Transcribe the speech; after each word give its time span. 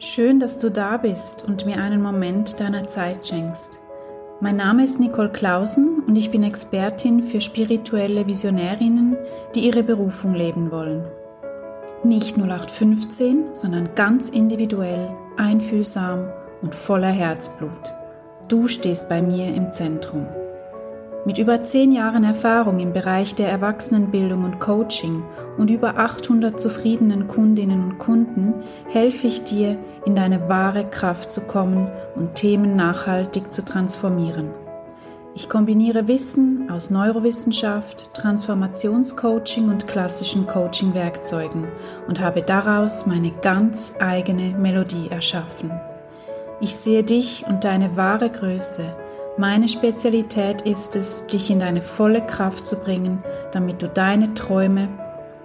Schön, 0.00 0.38
dass 0.38 0.58
du 0.58 0.70
da 0.70 0.96
bist 0.96 1.44
und 1.44 1.66
mir 1.66 1.78
einen 1.78 2.00
Moment 2.00 2.60
deiner 2.60 2.86
Zeit 2.86 3.26
schenkst. 3.26 3.80
Mein 4.40 4.54
Name 4.54 4.84
ist 4.84 5.00
Nicole 5.00 5.30
Clausen 5.30 6.04
und 6.06 6.14
ich 6.14 6.30
bin 6.30 6.44
Expertin 6.44 7.24
für 7.24 7.40
spirituelle 7.40 8.24
Visionärinnen, 8.24 9.16
die 9.56 9.66
ihre 9.66 9.82
Berufung 9.82 10.34
leben 10.34 10.70
wollen. 10.70 11.04
Nicht 12.04 12.38
0815, 12.38 13.56
sondern 13.56 13.96
ganz 13.96 14.28
individuell, 14.28 15.10
einfühlsam 15.36 16.28
und 16.62 16.76
voller 16.76 17.10
Herzblut. 17.10 17.92
Du 18.46 18.68
stehst 18.68 19.08
bei 19.08 19.20
mir 19.20 19.52
im 19.52 19.72
Zentrum. 19.72 20.28
Mit 21.24 21.36
über 21.36 21.64
zehn 21.64 21.92
Jahren 21.92 22.24
Erfahrung 22.24 22.78
im 22.78 22.92
Bereich 22.92 23.34
der 23.34 23.50
Erwachsenenbildung 23.50 24.44
und 24.44 24.60
Coaching 24.60 25.24
und 25.56 25.68
über 25.68 25.98
800 25.98 26.58
zufriedenen 26.58 27.26
Kundinnen 27.26 27.82
und 27.82 27.98
Kunden 27.98 28.54
helfe 28.88 29.26
ich 29.26 29.42
dir, 29.42 29.76
in 30.06 30.14
deine 30.14 30.48
wahre 30.48 30.88
Kraft 30.88 31.32
zu 31.32 31.40
kommen 31.42 31.90
und 32.14 32.36
Themen 32.36 32.76
nachhaltig 32.76 33.52
zu 33.52 33.64
transformieren. 33.64 34.50
Ich 35.34 35.48
kombiniere 35.48 36.08
Wissen 36.08 36.70
aus 36.70 36.90
Neurowissenschaft, 36.90 38.14
Transformationscoaching 38.14 39.68
und 39.68 39.86
klassischen 39.86 40.46
Coaching-Werkzeugen 40.46 41.64
und 42.06 42.20
habe 42.20 42.42
daraus 42.42 43.06
meine 43.06 43.32
ganz 43.42 43.92
eigene 44.00 44.56
Melodie 44.56 45.08
erschaffen. 45.10 45.70
Ich 46.60 46.76
sehe 46.76 47.04
dich 47.04 47.44
und 47.48 47.64
deine 47.64 47.96
wahre 47.96 48.30
Größe– 48.30 48.84
meine 49.38 49.68
Spezialität 49.68 50.62
ist 50.62 50.96
es, 50.96 51.26
dich 51.28 51.48
in 51.48 51.60
deine 51.60 51.80
volle 51.80 52.26
Kraft 52.26 52.66
zu 52.66 52.76
bringen, 52.76 53.22
damit 53.52 53.80
du 53.80 53.88
deine 53.88 54.34
Träume, 54.34 54.88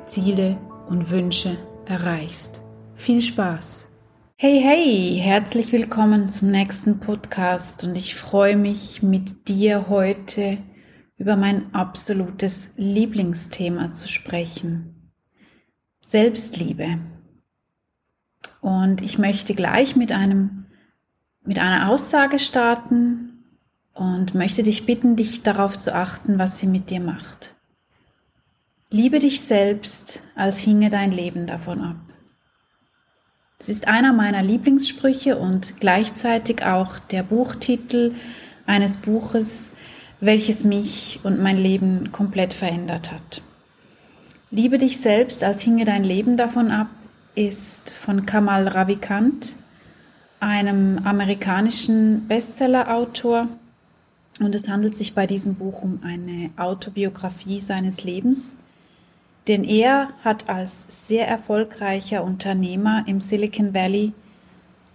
Ziele 0.08 0.58
und 0.90 1.12
Wünsche 1.12 1.56
erreichst. 1.86 2.62
Viel 2.96 3.22
Spaß! 3.22 3.88
Hey, 4.36 4.60
hey, 4.60 5.20
herzlich 5.22 5.72
willkommen 5.72 6.28
zum 6.28 6.50
nächsten 6.50 7.00
Podcast 7.00 7.84
und 7.84 7.96
ich 7.96 8.16
freue 8.16 8.58
mich 8.58 9.04
mit 9.04 9.48
dir 9.48 9.88
heute 9.90 10.58
über 11.18 11.36
mein 11.38 11.74
absolutes 11.74 12.74
Lieblingsthema 12.78 13.92
zu 13.92 14.08
sprechen. 14.08 15.12
Selbstliebe. 16.04 16.98
Und 18.60 19.04
ich 19.04 19.20
möchte 19.20 19.54
gleich 19.54 19.96
mit 19.96 20.12
einem, 20.12 20.66
mit 21.44 21.60
einer 21.60 21.90
Aussage 21.90 22.40
starten, 22.40 23.33
und 23.94 24.34
möchte 24.36 24.64
dich 24.64 24.86
bitten, 24.86 25.16
dich 25.16 25.44
darauf 25.44 25.78
zu 25.78 25.94
achten, 25.94 26.40
was 26.40 26.58
sie 26.58 26.68
mit 26.68 26.90
dir 26.90 27.00
macht. 27.00 27.54
Liebe 28.90 29.20
dich 29.20 29.42
selbst, 29.42 30.22
als 30.36 30.58
hinge 30.58 30.90
dein 30.90 31.12
Leben 31.12 31.48
davon 31.48 31.82
ab. 31.82 31.96
Es 33.60 33.70
ist 33.70 33.88
einer 33.88 34.14
meiner 34.14 34.44
Lieblingssprüche 34.44 35.38
und 35.38 35.80
gleichzeitig 35.80 36.66
auch 36.66 37.00
der 37.00 37.24
Buchtitel 37.24 38.14
eines 38.66 38.98
Buches, 38.98 39.72
welches 40.20 40.64
mich 40.64 41.20
und 41.24 41.40
mein 41.42 41.58
Leben 41.58 42.12
komplett 42.12 42.54
verändert 42.54 43.12
hat. 43.12 43.42
Liebe 44.52 44.78
dich 44.78 45.00
selbst, 45.00 45.44
als 45.44 45.62
hinge 45.62 45.86
dein 45.86 46.04
Leben 46.04 46.38
davon 46.38 46.72
ab, 46.72 46.90
ist 47.36 47.92
von 47.92 48.26
Kamal 48.26 48.68
Ravikant, 48.68 49.56
einem 50.40 51.00
amerikanischen 51.04 52.28
Bestsellerautor, 52.28 53.48
und 54.40 54.56
es 54.56 54.68
handelt 54.68 54.96
sich 54.96 55.14
bei 55.14 55.28
diesem 55.28 55.56
Buch 55.56 55.84
um 55.84 56.00
eine 56.04 56.50
Autobiografie 56.58 57.60
seines 57.60 58.04
Lebens, 58.04 58.58
denn 59.48 59.64
er 59.64 60.10
hat 60.24 60.50
als 60.50 61.08
sehr 61.08 61.28
erfolgreicher 61.28 62.24
Unternehmer 62.24 63.04
im 63.08 63.22
Silicon 63.22 63.74
Valley 63.74 64.14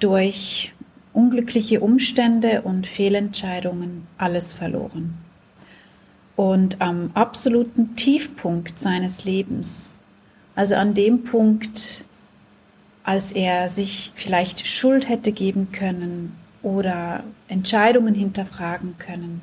durch 0.00 0.72
unglückliche 1.12 1.80
Umstände 1.80 2.62
und 2.62 2.86
Fehlentscheidungen 2.86 4.06
alles 4.16 4.54
verloren. 4.54 5.14
Und 6.36 6.80
am 6.80 7.10
absoluten 7.14 7.96
Tiefpunkt 7.96 8.78
seines 8.78 9.24
Lebens, 9.24 9.92
also 10.54 10.76
an 10.76 10.94
dem 10.94 11.24
Punkt, 11.24 12.04
als 13.02 13.32
er 13.32 13.68
sich 13.68 14.12
vielleicht 14.14 14.66
Schuld 14.66 15.08
hätte 15.08 15.32
geben 15.32 15.72
können 15.72 16.36
oder 16.62 17.24
Entscheidungen 17.48 18.14
hinterfragen 18.14 18.96
können. 18.98 19.40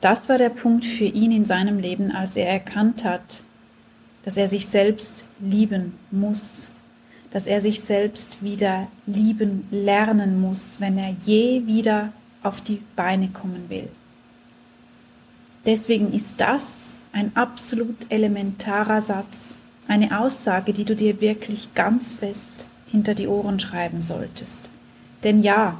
Das 0.00 0.28
war 0.28 0.38
der 0.38 0.50
Punkt 0.50 0.84
für 0.84 1.04
ihn 1.04 1.32
in 1.32 1.46
seinem 1.46 1.78
Leben, 1.78 2.10
als 2.10 2.36
er 2.36 2.48
erkannt 2.48 3.04
hat, 3.04 3.42
dass 4.24 4.36
er 4.36 4.48
sich 4.48 4.66
selbst 4.66 5.24
lieben 5.40 5.94
muss, 6.10 6.70
dass 7.30 7.46
er 7.46 7.60
sich 7.60 7.80
selbst 7.80 8.42
wieder 8.42 8.88
lieben 9.06 9.66
lernen 9.70 10.40
muss, 10.40 10.80
wenn 10.80 10.98
er 10.98 11.14
je 11.24 11.66
wieder 11.66 12.12
auf 12.42 12.60
die 12.60 12.82
Beine 12.96 13.28
kommen 13.28 13.68
will. 13.68 13.88
Deswegen 15.64 16.12
ist 16.12 16.40
das 16.40 16.98
ein 17.12 17.36
absolut 17.36 17.96
elementarer 18.08 19.00
Satz, 19.00 19.56
eine 19.86 20.18
Aussage, 20.18 20.72
die 20.72 20.84
du 20.84 20.96
dir 20.96 21.20
wirklich 21.20 21.74
ganz 21.74 22.14
fest 22.14 22.66
hinter 22.90 23.14
die 23.14 23.28
Ohren 23.28 23.60
schreiben 23.60 24.02
solltest. 24.02 24.70
Denn 25.24 25.42
ja, 25.42 25.78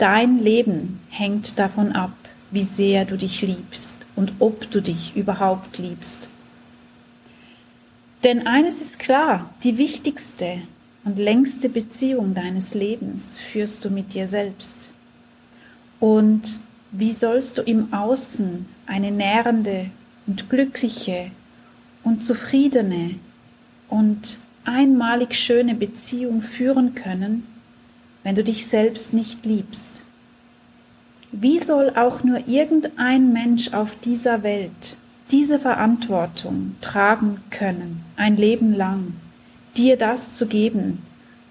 Dein 0.00 0.38
Leben 0.38 0.98
hängt 1.10 1.58
davon 1.58 1.92
ab, 1.92 2.14
wie 2.50 2.62
sehr 2.62 3.04
du 3.04 3.18
dich 3.18 3.42
liebst 3.42 3.98
und 4.16 4.32
ob 4.38 4.70
du 4.70 4.80
dich 4.80 5.14
überhaupt 5.14 5.76
liebst. 5.76 6.30
Denn 8.24 8.46
eines 8.46 8.80
ist 8.80 8.98
klar, 8.98 9.52
die 9.62 9.76
wichtigste 9.76 10.62
und 11.04 11.18
längste 11.18 11.68
Beziehung 11.68 12.32
deines 12.32 12.72
Lebens 12.72 13.36
führst 13.36 13.84
du 13.84 13.90
mit 13.90 14.14
dir 14.14 14.26
selbst. 14.26 14.90
Und 15.98 16.60
wie 16.92 17.12
sollst 17.12 17.58
du 17.58 17.62
im 17.62 17.92
Außen 17.92 18.64
eine 18.86 19.10
nährende 19.10 19.90
und 20.26 20.48
glückliche 20.48 21.30
und 22.04 22.24
zufriedene 22.24 23.16
und 23.90 24.38
einmalig 24.64 25.34
schöne 25.34 25.74
Beziehung 25.74 26.40
führen 26.40 26.94
können, 26.94 27.46
wenn 28.22 28.34
du 28.34 28.44
dich 28.44 28.66
selbst 28.66 29.12
nicht 29.12 29.44
liebst? 29.44 30.04
Wie 31.32 31.58
soll 31.58 31.90
auch 31.94 32.24
nur 32.24 32.48
irgendein 32.48 33.32
Mensch 33.32 33.72
auf 33.72 33.96
dieser 33.96 34.42
Welt 34.42 34.96
diese 35.30 35.60
Verantwortung 35.60 36.74
tragen 36.80 37.40
können, 37.50 38.04
ein 38.16 38.36
Leben 38.36 38.74
lang, 38.74 39.14
dir 39.76 39.96
das 39.96 40.32
zu 40.32 40.46
geben, 40.46 41.02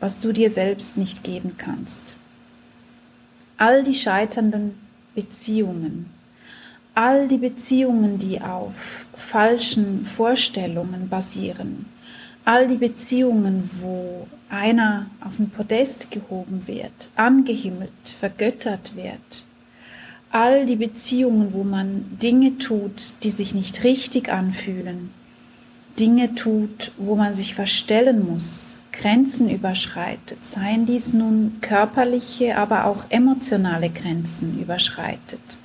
was 0.02 0.20
du 0.20 0.34
dir 0.34 0.50
selbst 0.50 0.98
nicht 0.98 1.24
geben 1.24 1.56
kannst? 1.58 2.16
All 3.58 3.84
die 3.84 3.94
scheiternden 3.94 4.78
Beziehungen, 5.16 6.10
all 6.94 7.30
die 7.30 7.38
Beziehungen, 7.38 8.20
die 8.20 8.42
auf 8.42 9.06
falschen 9.14 10.04
Vorstellungen 10.06 11.08
basieren, 11.08 11.86
all 12.50 12.68
die 12.68 12.78
Beziehungen, 12.78 13.70
wo 13.80 14.26
einer 14.50 15.06
auf 15.22 15.38
ein 15.38 15.52
Podest 15.52 16.10
gehoben 16.10 16.64
wird, 16.66 17.10
angehimmelt, 17.16 17.92
vergöttert 18.18 18.96
wird, 18.96 19.44
all 20.32 20.66
die 20.66 20.76
Beziehungen, 20.76 21.54
wo 21.54 21.64
man 21.64 22.18
Dinge 22.20 22.58
tut, 22.58 23.14
die 23.22 23.30
sich 23.30 23.54
nicht 23.54 23.84
richtig 23.84 24.30
anfühlen, 24.30 25.12
Dinge 26.00 26.34
tut, 26.34 26.92
wo 26.98 27.16
man 27.16 27.36
sich 27.36 27.54
verstellen 27.54 28.28
muss, 28.28 28.80
Grenzen 28.94 29.52
überschreitet, 29.52 30.44
seien 30.44 30.88
dies 30.88 31.14
nun 31.14 31.60
körperliche, 31.62 32.58
aber 32.58 32.86
auch 32.86 33.04
emotionale 33.10 33.92
Grenzen 33.92 34.60
überschreitet, 34.60 35.60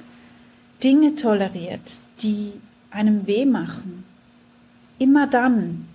Dinge 0.82 1.16
toleriert, 1.16 2.02
die 2.20 2.52
einem 2.90 3.26
weh 3.26 3.46
machen, 3.46 4.04
immer 4.98 5.26
dann, 5.26 5.86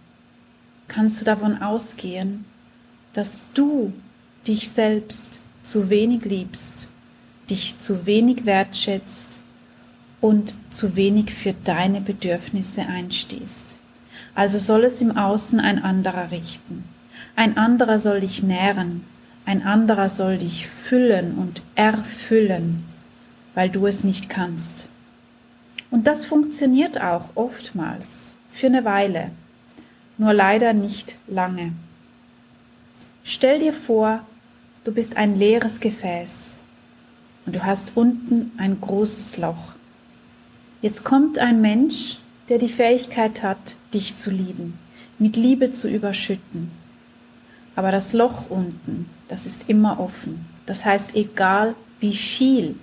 kannst 0.89 1.21
du 1.21 1.25
davon 1.25 1.61
ausgehen, 1.61 2.45
dass 3.13 3.43
du 3.53 3.93
dich 4.45 4.69
selbst 4.69 5.39
zu 5.63 5.89
wenig 5.89 6.25
liebst, 6.25 6.87
dich 7.49 7.77
zu 7.79 8.05
wenig 8.05 8.45
wertschätzt 8.45 9.39
und 10.21 10.55
zu 10.69 10.95
wenig 10.95 11.33
für 11.33 11.53
deine 11.63 12.01
Bedürfnisse 12.01 12.81
einstehst. 12.81 13.77
Also 14.35 14.57
soll 14.57 14.83
es 14.83 15.01
im 15.01 15.15
Außen 15.15 15.59
ein 15.59 15.81
anderer 15.81 16.31
richten. 16.31 16.83
Ein 17.35 17.57
anderer 17.57 17.99
soll 17.99 18.19
dich 18.21 18.43
nähren, 18.43 19.05
ein 19.45 19.63
anderer 19.63 20.09
soll 20.09 20.37
dich 20.37 20.67
füllen 20.67 21.35
und 21.37 21.63
erfüllen, 21.75 22.85
weil 23.55 23.69
du 23.69 23.87
es 23.87 24.03
nicht 24.03 24.29
kannst. 24.29 24.87
Und 25.91 26.05
das 26.05 26.25
funktioniert 26.25 27.01
auch 27.01 27.29
oftmals 27.35 28.31
für 28.51 28.67
eine 28.67 28.85
Weile 28.85 29.31
nur 30.19 30.33
leider 30.33 30.73
nicht 30.73 31.17
lange. 31.27 31.73
Stell 33.23 33.57
dir 33.57 33.73
vor, 33.73 34.21
du 34.83 34.91
bist 34.91 35.17
ein 35.17 35.35
leeres 35.35 35.79
Gefäß 35.79 36.57
und 37.47 37.55
du 37.55 37.63
hast 37.63 37.97
unten 37.97 38.51
ein 38.57 38.79
großes 38.79 39.37
Loch. 39.37 39.73
Jetzt 40.83 41.03
kommt 41.03 41.39
ein 41.39 41.59
Mensch, 41.61 42.17
der 42.49 42.59
die 42.59 42.69
Fähigkeit 42.69 43.41
hat, 43.41 43.75
dich 43.95 44.15
zu 44.17 44.29
lieben, 44.29 44.77
mit 45.17 45.35
Liebe 45.35 45.71
zu 45.71 45.89
überschütten. 45.89 46.69
Aber 47.75 47.91
das 47.91 48.13
Loch 48.13 48.51
unten 48.51 49.07
das 49.29 49.45
ist 49.45 49.69
immer 49.69 49.99
offen. 49.99 50.45
Das 50.65 50.83
heißt, 50.83 51.15
egal 51.15 51.75
wie 52.01 52.15
viel 52.15 52.75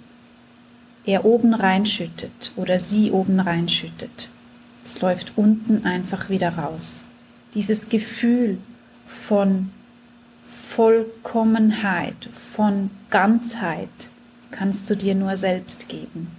er 1.05 1.25
oben 1.25 1.55
reinschüttet 1.55 2.53
oder 2.57 2.79
sie 2.79 3.11
oben 3.11 3.39
reinschüttet, 3.39 4.31
es 4.85 5.01
läuft 5.01 5.33
unten 5.37 5.85
einfach 5.85 6.31
wieder 6.31 6.57
raus. 6.57 7.05
Dieses 7.57 7.89
Gefühl 7.89 8.59
von 9.07 9.71
Vollkommenheit, 10.47 12.29
von 12.35 12.91
Ganzheit 13.09 13.89
kannst 14.51 14.91
du 14.91 14.95
dir 14.95 15.15
nur 15.15 15.39
selbst 15.39 15.89
geben. 15.89 16.31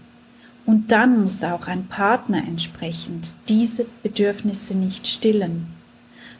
Und 0.68 0.92
dann 0.92 1.24
muss 1.24 1.44
auch 1.44 1.66
ein 1.66 1.88
Partner 1.88 2.38
entsprechend 2.38 3.32
diese 3.50 3.88
Bedürfnisse 4.04 4.76
nicht 4.76 5.08
stillen, 5.08 5.66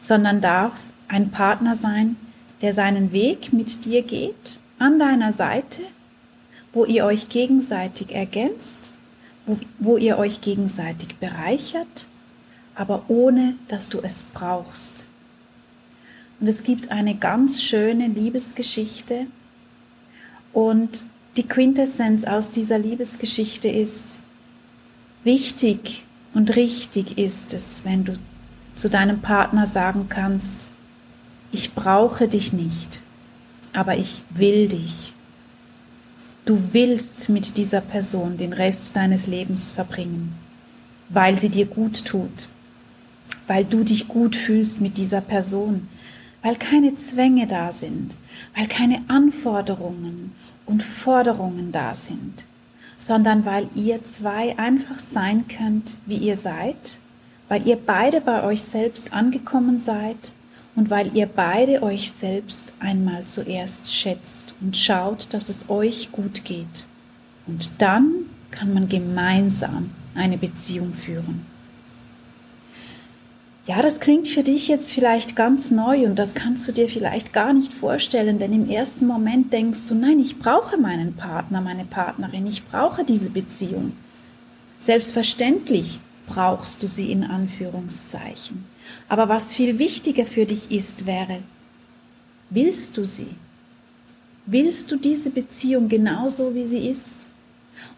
sondern 0.00 0.40
darf 0.40 0.84
ein 1.08 1.32
Partner 1.32 1.74
sein, 1.74 2.14
der 2.62 2.72
seinen 2.72 3.10
Weg 3.10 3.52
mit 3.52 3.84
dir 3.84 4.02
geht, 4.02 4.60
an 4.78 5.00
deiner 5.00 5.32
Seite, 5.32 5.80
wo 6.72 6.84
ihr 6.84 7.04
euch 7.04 7.28
gegenseitig 7.28 8.14
ergänzt, 8.14 8.92
wo, 9.44 9.58
wo 9.80 9.96
ihr 9.96 10.18
euch 10.18 10.40
gegenseitig 10.40 11.16
bereichert, 11.16 12.06
aber 12.78 13.06
ohne 13.08 13.56
dass 13.66 13.90
du 13.90 13.98
es 14.00 14.22
brauchst. 14.22 15.04
Und 16.40 16.46
es 16.46 16.62
gibt 16.62 16.92
eine 16.92 17.16
ganz 17.16 17.60
schöne 17.60 18.06
Liebesgeschichte 18.06 19.26
und 20.52 21.02
die 21.36 21.42
Quintessenz 21.42 22.24
aus 22.24 22.52
dieser 22.52 22.78
Liebesgeschichte 22.78 23.68
ist, 23.68 24.20
wichtig 25.24 26.04
und 26.34 26.54
richtig 26.54 27.18
ist 27.18 27.52
es, 27.52 27.84
wenn 27.84 28.04
du 28.04 28.16
zu 28.76 28.88
deinem 28.88 29.20
Partner 29.22 29.66
sagen 29.66 30.06
kannst, 30.08 30.68
ich 31.50 31.74
brauche 31.74 32.28
dich 32.28 32.52
nicht, 32.52 33.02
aber 33.72 33.96
ich 33.96 34.22
will 34.30 34.68
dich. 34.68 35.14
Du 36.44 36.72
willst 36.72 37.28
mit 37.28 37.56
dieser 37.56 37.80
Person 37.80 38.36
den 38.36 38.52
Rest 38.52 38.94
deines 38.94 39.26
Lebens 39.26 39.72
verbringen, 39.72 40.38
weil 41.08 41.40
sie 41.40 41.48
dir 41.48 41.66
gut 41.66 42.04
tut, 42.04 42.48
weil 43.48 43.64
du 43.64 43.82
dich 43.82 44.06
gut 44.06 44.36
fühlst 44.36 44.80
mit 44.80 44.96
dieser 44.96 45.20
Person, 45.20 45.88
weil 46.42 46.54
keine 46.54 46.94
Zwänge 46.94 47.48
da 47.48 47.72
sind, 47.72 48.14
weil 48.56 48.68
keine 48.68 49.02
Anforderungen 49.08 50.32
und 50.66 50.82
Forderungen 50.82 51.72
da 51.72 51.94
sind, 51.94 52.44
sondern 52.98 53.44
weil 53.44 53.68
ihr 53.74 54.04
zwei 54.04 54.56
einfach 54.58 54.98
sein 54.98 55.48
könnt, 55.48 55.96
wie 56.06 56.18
ihr 56.18 56.36
seid, 56.36 56.98
weil 57.48 57.66
ihr 57.66 57.76
beide 57.76 58.20
bei 58.20 58.44
euch 58.44 58.62
selbst 58.62 59.12
angekommen 59.12 59.80
seid 59.80 60.32
und 60.76 60.90
weil 60.90 61.16
ihr 61.16 61.26
beide 61.26 61.82
euch 61.82 62.12
selbst 62.12 62.72
einmal 62.78 63.24
zuerst 63.24 63.92
schätzt 63.92 64.54
und 64.60 64.76
schaut, 64.76 65.32
dass 65.32 65.48
es 65.48 65.70
euch 65.70 66.12
gut 66.12 66.44
geht. 66.44 66.86
Und 67.46 67.80
dann 67.80 68.12
kann 68.50 68.74
man 68.74 68.88
gemeinsam 68.88 69.90
eine 70.14 70.36
Beziehung 70.36 70.92
führen. 70.92 71.46
Ja, 73.68 73.82
das 73.82 74.00
klingt 74.00 74.28
für 74.28 74.42
dich 74.42 74.66
jetzt 74.66 74.94
vielleicht 74.94 75.36
ganz 75.36 75.70
neu 75.70 76.06
und 76.06 76.18
das 76.18 76.34
kannst 76.34 76.66
du 76.66 76.72
dir 76.72 76.88
vielleicht 76.88 77.34
gar 77.34 77.52
nicht 77.52 77.74
vorstellen, 77.74 78.38
denn 78.38 78.54
im 78.54 78.70
ersten 78.70 79.06
Moment 79.06 79.52
denkst 79.52 79.88
du, 79.88 79.94
nein, 79.94 80.18
ich 80.20 80.38
brauche 80.38 80.78
meinen 80.78 81.12
Partner, 81.16 81.60
meine 81.60 81.84
Partnerin, 81.84 82.46
ich 82.46 82.64
brauche 82.64 83.04
diese 83.04 83.28
Beziehung. 83.28 83.92
Selbstverständlich 84.80 86.00
brauchst 86.26 86.82
du 86.82 86.88
sie 86.88 87.12
in 87.12 87.24
Anführungszeichen. 87.24 88.64
Aber 89.06 89.28
was 89.28 89.52
viel 89.52 89.78
wichtiger 89.78 90.24
für 90.24 90.46
dich 90.46 90.70
ist, 90.70 91.04
wäre, 91.04 91.40
willst 92.48 92.96
du 92.96 93.04
sie? 93.04 93.34
Willst 94.46 94.90
du 94.90 94.96
diese 94.96 95.28
Beziehung 95.28 95.90
genauso, 95.90 96.54
wie 96.54 96.64
sie 96.64 96.88
ist? 96.88 97.28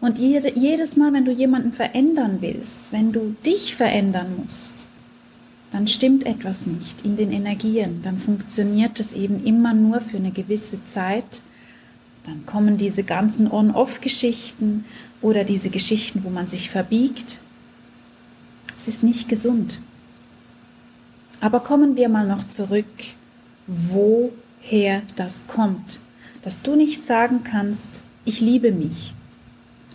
Und 0.01 0.19
jedes 0.19 0.97
Mal, 0.97 1.13
wenn 1.13 1.23
du 1.23 1.31
jemanden 1.31 1.71
verändern 1.71 2.39
willst, 2.41 2.91
wenn 2.91 3.13
du 3.13 3.37
dich 3.45 3.73
verändern 3.73 4.35
musst, 4.43 4.87
dann 5.71 5.87
stimmt 5.87 6.25
etwas 6.25 6.65
nicht 6.65 7.03
in 7.05 7.15
den 7.15 7.31
Energien, 7.31 8.01
dann 8.03 8.19
funktioniert 8.19 8.99
es 8.99 9.13
eben 9.13 9.43
immer 9.45 9.73
nur 9.73 10.01
für 10.01 10.17
eine 10.17 10.31
gewisse 10.31 10.83
Zeit. 10.83 11.41
Dann 12.25 12.45
kommen 12.45 12.77
diese 12.77 13.03
ganzen 13.03 13.49
On-Off-Geschichten 13.49 14.85
oder 15.21 15.45
diese 15.45 15.69
Geschichten, 15.69 16.23
wo 16.23 16.29
man 16.29 16.47
sich 16.49 16.69
verbiegt. 16.69 17.39
Es 18.75 18.87
ist 18.87 19.01
nicht 19.01 19.29
gesund. 19.29 19.81
Aber 21.39 21.61
kommen 21.61 21.95
wir 21.95 22.09
mal 22.09 22.27
noch 22.27 22.47
zurück, 22.47 22.85
woher 23.65 25.01
das 25.15 25.47
kommt, 25.47 25.99
dass 26.41 26.61
du 26.61 26.75
nicht 26.75 27.03
sagen 27.03 27.43
kannst, 27.43 28.03
ich 28.25 28.41
liebe 28.41 28.71
mich. 28.71 29.13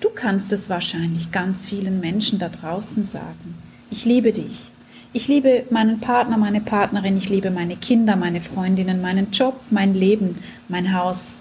Du 0.00 0.08
kannst 0.08 0.52
es 0.52 0.69
wahrscheinlich 0.70 1.32
ganz 1.32 1.67
vielen 1.67 2.00
Menschen 2.00 2.38
da 2.38 2.49
draußen 2.49 3.05
sagen. 3.05 3.55
Ich 3.90 4.05
liebe 4.05 4.32
dich. 4.32 4.70
Ich 5.16 5.28
liebe 5.28 5.64
meinen 5.70 5.98
Partner, 5.98 6.36
meine 6.36 6.60
Partnerin, 6.60 7.16
ich 7.16 7.30
liebe 7.30 7.50
meine 7.50 7.76
Kinder, 7.76 8.16
meine 8.16 8.42
Freundinnen, 8.42 9.00
meinen 9.00 9.30
Job, 9.30 9.58
mein 9.70 9.94
Leben, 9.94 10.42
mein 10.68 10.92
Haus, 10.92 11.36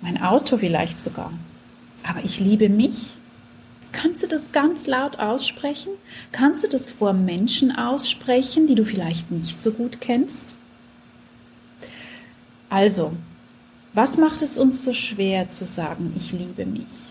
mein 0.00 0.22
Auto 0.22 0.56
vielleicht 0.56 0.98
sogar. 0.98 1.30
Aber 2.08 2.24
ich 2.24 2.40
liebe 2.40 2.70
mich. 2.70 3.18
Kannst 3.92 4.22
du 4.22 4.28
das 4.28 4.52
ganz 4.52 4.86
laut 4.86 5.18
aussprechen? 5.18 5.90
Kannst 6.32 6.64
du 6.64 6.68
das 6.68 6.90
vor 6.90 7.12
Menschen 7.12 7.70
aussprechen, 7.70 8.66
die 8.66 8.76
du 8.76 8.86
vielleicht 8.86 9.30
nicht 9.30 9.60
so 9.60 9.72
gut 9.72 10.00
kennst? 10.00 10.54
Also, 12.70 13.12
was 13.92 14.16
macht 14.16 14.40
es 14.40 14.56
uns 14.56 14.82
so 14.82 14.94
schwer 14.94 15.50
zu 15.50 15.66
sagen, 15.66 16.14
ich 16.16 16.32
liebe 16.32 16.64
mich? 16.64 17.09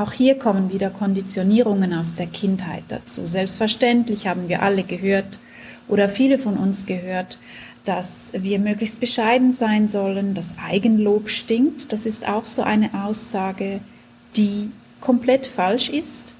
Auch 0.00 0.14
hier 0.14 0.38
kommen 0.38 0.72
wieder 0.72 0.88
Konditionierungen 0.88 1.92
aus 1.92 2.14
der 2.14 2.26
Kindheit 2.26 2.84
dazu. 2.88 3.26
Selbstverständlich 3.26 4.26
haben 4.26 4.48
wir 4.48 4.62
alle 4.62 4.82
gehört 4.82 5.38
oder 5.88 6.08
viele 6.08 6.38
von 6.38 6.56
uns 6.56 6.86
gehört, 6.86 7.38
dass 7.84 8.32
wir 8.32 8.58
möglichst 8.60 8.98
bescheiden 8.98 9.52
sein 9.52 9.88
sollen, 9.88 10.32
dass 10.32 10.54
Eigenlob 10.56 11.28
stinkt. 11.28 11.92
Das 11.92 12.06
ist 12.06 12.26
auch 12.26 12.46
so 12.46 12.62
eine 12.62 13.04
Aussage, 13.04 13.82
die 14.36 14.70
komplett 15.02 15.46
falsch 15.46 15.90
ist. 15.90 16.32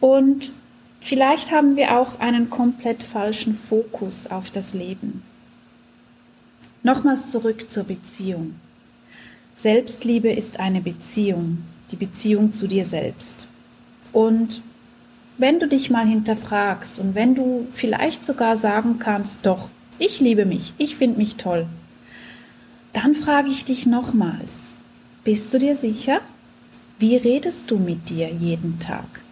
Und 0.00 0.50
vielleicht 0.98 1.52
haben 1.52 1.76
wir 1.76 1.98
auch 1.98 2.20
einen 2.20 2.48
komplett 2.48 3.02
falschen 3.02 3.52
Fokus 3.52 4.28
auf 4.28 4.50
das 4.50 4.72
Leben. 4.72 5.22
Nochmals 6.82 7.30
zurück 7.30 7.70
zur 7.70 7.84
Beziehung. 7.84 8.54
Selbstliebe 9.56 10.32
ist 10.32 10.58
eine 10.58 10.80
Beziehung, 10.80 11.64
die 11.92 11.96
Beziehung 11.96 12.52
zu 12.52 12.66
dir 12.66 12.84
selbst. 12.84 13.46
Und 14.12 14.62
wenn 15.38 15.58
du 15.58 15.68
dich 15.68 15.90
mal 15.90 16.06
hinterfragst 16.06 16.98
und 16.98 17.14
wenn 17.14 17.34
du 17.34 17.66
vielleicht 17.72 18.24
sogar 18.24 18.56
sagen 18.56 18.98
kannst, 18.98 19.46
doch, 19.46 19.70
ich 19.98 20.20
liebe 20.20 20.44
mich, 20.44 20.74
ich 20.78 20.96
finde 20.96 21.18
mich 21.18 21.36
toll, 21.36 21.66
dann 22.92 23.14
frage 23.14 23.48
ich 23.48 23.64
dich 23.64 23.86
nochmals, 23.86 24.74
bist 25.24 25.52
du 25.54 25.58
dir 25.58 25.76
sicher? 25.76 26.20
Wie 26.98 27.16
redest 27.16 27.70
du 27.70 27.78
mit 27.78 28.10
dir 28.10 28.28
jeden 28.28 28.78
Tag? 28.78 29.22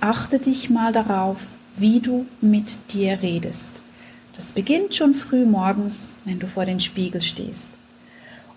Achte 0.00 0.38
dich 0.38 0.70
mal 0.70 0.92
darauf, 0.92 1.46
wie 1.76 2.00
du 2.00 2.26
mit 2.40 2.92
dir 2.92 3.22
redest. 3.22 3.82
Das 4.34 4.52
beginnt 4.52 4.94
schon 4.94 5.14
früh 5.14 5.44
morgens, 5.44 6.16
wenn 6.24 6.38
du 6.38 6.48
vor 6.48 6.64
den 6.64 6.80
Spiegel 6.80 7.22
stehst. 7.22 7.68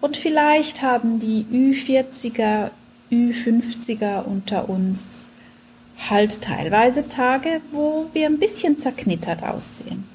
Und 0.02 0.18
vielleicht 0.18 0.82
haben 0.82 1.20
die 1.20 1.46
Ü40er, 1.52 2.72
Ü50er 3.12 4.24
unter 4.24 4.70
uns 4.70 5.26
halt 6.10 6.42
teilweise 6.42 7.08
Tage, 7.08 7.62
wo 7.72 8.08
wir 8.14 8.28
ein 8.28 8.40
bisschen 8.40 8.80
zerknittert 8.80 9.44
aussehen. 9.44 10.06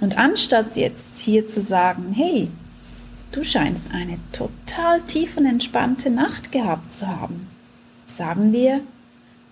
Und 0.00 0.18
anstatt 0.18 0.76
jetzt 0.76 1.18
hier 1.18 1.46
zu 1.48 1.60
sagen, 1.60 2.12
hey, 2.14 2.48
du 3.32 3.42
scheinst 3.42 3.92
eine 3.92 4.18
total 4.32 5.00
tiefenentspannte 5.02 6.10
Nacht 6.10 6.52
gehabt 6.52 6.94
zu 6.94 7.08
haben, 7.08 7.48
sagen 8.06 8.52
wir, 8.52 8.80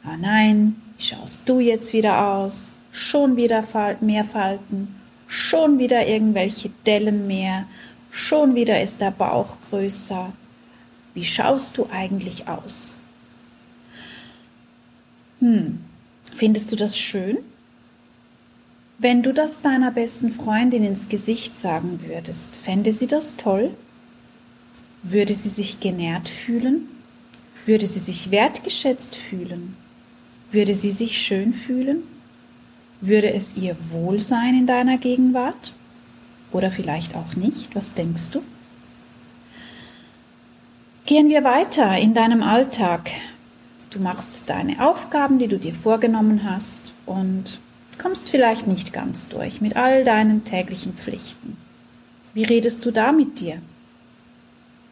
ah 0.05 0.17
nein, 0.21 0.77
wie 0.97 1.05
schaust 1.05 1.49
du 1.49 1.61
jetzt 1.61 1.93
wieder 1.93 2.27
aus? 2.27 2.71
Schon 2.93 3.37
wieder 3.37 3.65
mehr 4.01 4.25
Falten, 4.25 4.95
schon 5.27 5.79
wieder 5.79 6.07
irgendwelche 6.07 6.71
Dellen 6.87 7.27
mehr, 7.27 7.65
schon 8.11 8.55
wieder 8.55 8.83
ist 8.83 9.01
der 9.01 9.11
Bauch 9.11 9.57
größer, 9.71 10.33
wie 11.15 11.25
schaust 11.25 11.79
du 11.79 11.89
eigentlich 11.91 12.49
aus? 12.49 12.95
Hm, 15.41 15.81
findest 16.35 16.73
du 16.73 16.77
das 16.77 16.99
schön? 16.99 17.39
Wenn 18.99 19.23
du 19.23 19.33
das 19.35 19.63
deiner 19.63 19.91
besten 19.91 20.31
Freundin 20.31 20.85
ins 20.85 21.09
Gesicht 21.09 21.59
sagen 21.59 22.01
würdest, 22.07 22.57
fände 22.57 22.93
sie 22.93 23.09
das 23.09 23.37
toll? 23.37 23.75
Würde 25.03 25.35
sie 25.35 25.49
sich 25.49 25.81
genährt 25.81 26.29
fühlen? 26.29 26.87
Würde 27.67 27.87
sie 27.87 27.99
sich 27.99 28.31
wertgeschätzt 28.31 29.17
fühlen? 29.17 29.77
Würde 30.53 30.75
sie 30.75 30.93
sich 30.93 31.21
schön 31.21 31.53
fühlen? 31.53 32.05
Würde 33.01 33.33
es 33.33 33.57
ihr 33.57 33.77
wohl 33.91 34.21
sein 34.21 34.55
in 34.55 34.67
deiner 34.69 34.99
Gegenwart? 34.99 35.75
Oder 36.53 36.71
vielleicht 36.71 37.17
auch 37.17 37.35
nicht? 37.35 37.75
Was 37.75 37.95
denkst 37.95 38.31
du? 38.31 38.43
Gehen 41.05 41.29
wir 41.29 41.43
weiter 41.43 41.99
in 41.99 42.15
deinem 42.15 42.45
Alltag. 42.45 43.11
Du 43.91 43.99
machst 43.99 44.49
deine 44.49 44.87
Aufgaben, 44.87 45.41
die 45.41 45.49
du 45.49 45.59
dir 45.59 45.75
vorgenommen 45.75 46.49
hast 46.49 46.95
und 47.07 47.59
kommst 47.99 48.31
vielleicht 48.31 48.69
nicht 48.69 48.93
ganz 48.93 49.29
durch 49.29 49.61
mit 49.61 49.75
all 49.75 50.05
deinen 50.05 50.45
täglichen 50.45 50.95
Pflichten. 50.95 51.57
Wie 52.35 52.45
redest 52.45 52.85
du 52.85 52.93
da 52.93 53.11
mit 53.11 53.41
dir? 53.41 53.61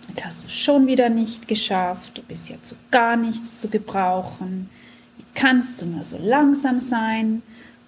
Jetzt 0.08 0.24
hast 0.24 0.44
du 0.44 0.48
schon 0.48 0.88
wieder 0.88 1.10
nicht 1.10 1.46
geschafft, 1.46 2.18
du 2.18 2.22
bist 2.22 2.50
ja 2.50 2.56
zu 2.60 2.74
gar 2.90 3.16
nichts 3.16 3.60
zu 3.60 3.68
gebrauchen. 3.68 4.68
Wie 5.16 5.24
kannst 5.34 5.80
du 5.80 5.86
nur 5.86 6.02
so 6.02 6.18
langsam 6.18 6.80
sein? 6.80 7.42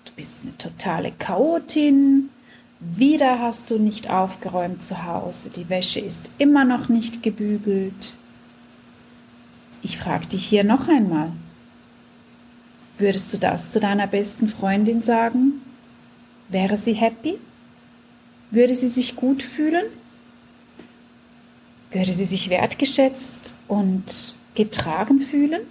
Du 0.05 0.13
bist 0.15 0.41
eine 0.43 0.57
totale 0.59 1.11
Chaotin. 1.19 2.31
Wieder 2.85 3.39
hast 3.39 3.71
du 3.71 3.79
nicht 3.79 4.11
aufgeräumt 4.11 4.83
zu 4.83 5.07
Hause. 5.07 5.51
Die 5.51 5.69
Wäsche 5.69 6.01
ist 6.01 6.33
immer 6.39 6.65
noch 6.65 6.89
nicht 6.89 7.23
gebügelt. 7.23 8.15
Ich 9.83 9.97
frage 9.97 10.27
dich 10.27 10.45
hier 10.45 10.65
noch 10.65 10.89
einmal. 10.89 11.31
Würdest 12.99 13.33
du 13.33 13.39
das 13.39 13.71
zu 13.71 13.79
deiner 13.79 14.09
besten 14.09 14.49
Freundin 14.49 15.01
sagen? 15.01 15.63
Wäre 16.49 16.77
sie 16.77 16.95
happy? 16.95 17.39
Würde 18.51 18.75
sie 18.75 18.89
sich 18.89 19.15
gut 19.15 19.45
fühlen? 19.45 19.85
Würde 21.93 22.13
sie 22.13 22.25
sich 22.25 22.51
wertgeschätzt 22.51 23.55
und 23.69 24.35
getragen 24.57 25.21
fühlen? 25.21 25.63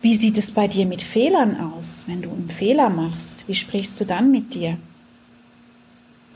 Wie 0.00 0.14
sieht 0.14 0.38
es 0.38 0.52
bei 0.52 0.68
dir 0.68 0.86
mit 0.86 1.02
Fehlern 1.02 1.60
aus, 1.60 2.04
wenn 2.06 2.22
du 2.22 2.30
einen 2.30 2.50
Fehler 2.50 2.88
machst? 2.88 3.48
Wie 3.48 3.54
sprichst 3.54 4.00
du 4.00 4.04
dann 4.04 4.30
mit 4.30 4.54
dir? 4.54 4.76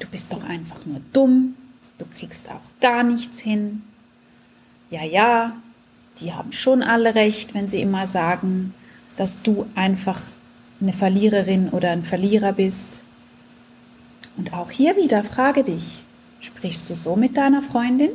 Du 0.01 0.09
bist 0.09 0.33
doch 0.33 0.43
einfach 0.43 0.85
nur 0.85 1.01
dumm, 1.13 1.55
du 1.99 2.05
kriegst 2.07 2.51
auch 2.51 2.81
gar 2.81 3.05
nichts 3.05 3.39
hin. 3.39 3.83
Ja, 4.91 5.05
ja, 5.05 5.57
die 6.21 6.33
haben 6.33 6.53
schon 6.53 6.83
alle 6.83 7.15
recht, 7.15 7.55
wenn 7.55 7.69
sie 7.69 7.81
immer 7.81 8.09
sagen, 8.09 8.75
dass 9.17 9.43
du 9.43 9.67
einfach 9.77 10.21
eine 10.81 10.93
Verliererin 10.93 11.69
oder 11.69 11.91
ein 11.91 12.03
Verlierer 12.03 12.53
bist. 12.53 13.01
Und 14.37 14.53
auch 14.53 14.73
hier 14.73 14.97
wieder 14.97 15.23
frage 15.23 15.63
dich, 15.63 16.03
sprichst 16.41 16.91
du 16.91 16.95
so 16.95 17.15
mit 17.15 17.37
deiner 17.37 17.63
Freundin? 17.63 18.11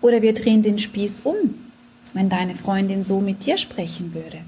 Oder 0.00 0.22
wir 0.22 0.34
drehen 0.34 0.62
den 0.62 0.78
Spieß 0.78 1.22
um, 1.22 1.54
wenn 2.14 2.30
deine 2.30 2.54
Freundin 2.54 3.04
so 3.04 3.20
mit 3.20 3.44
dir 3.44 3.58
sprechen 3.58 4.14
würde. 4.14 4.38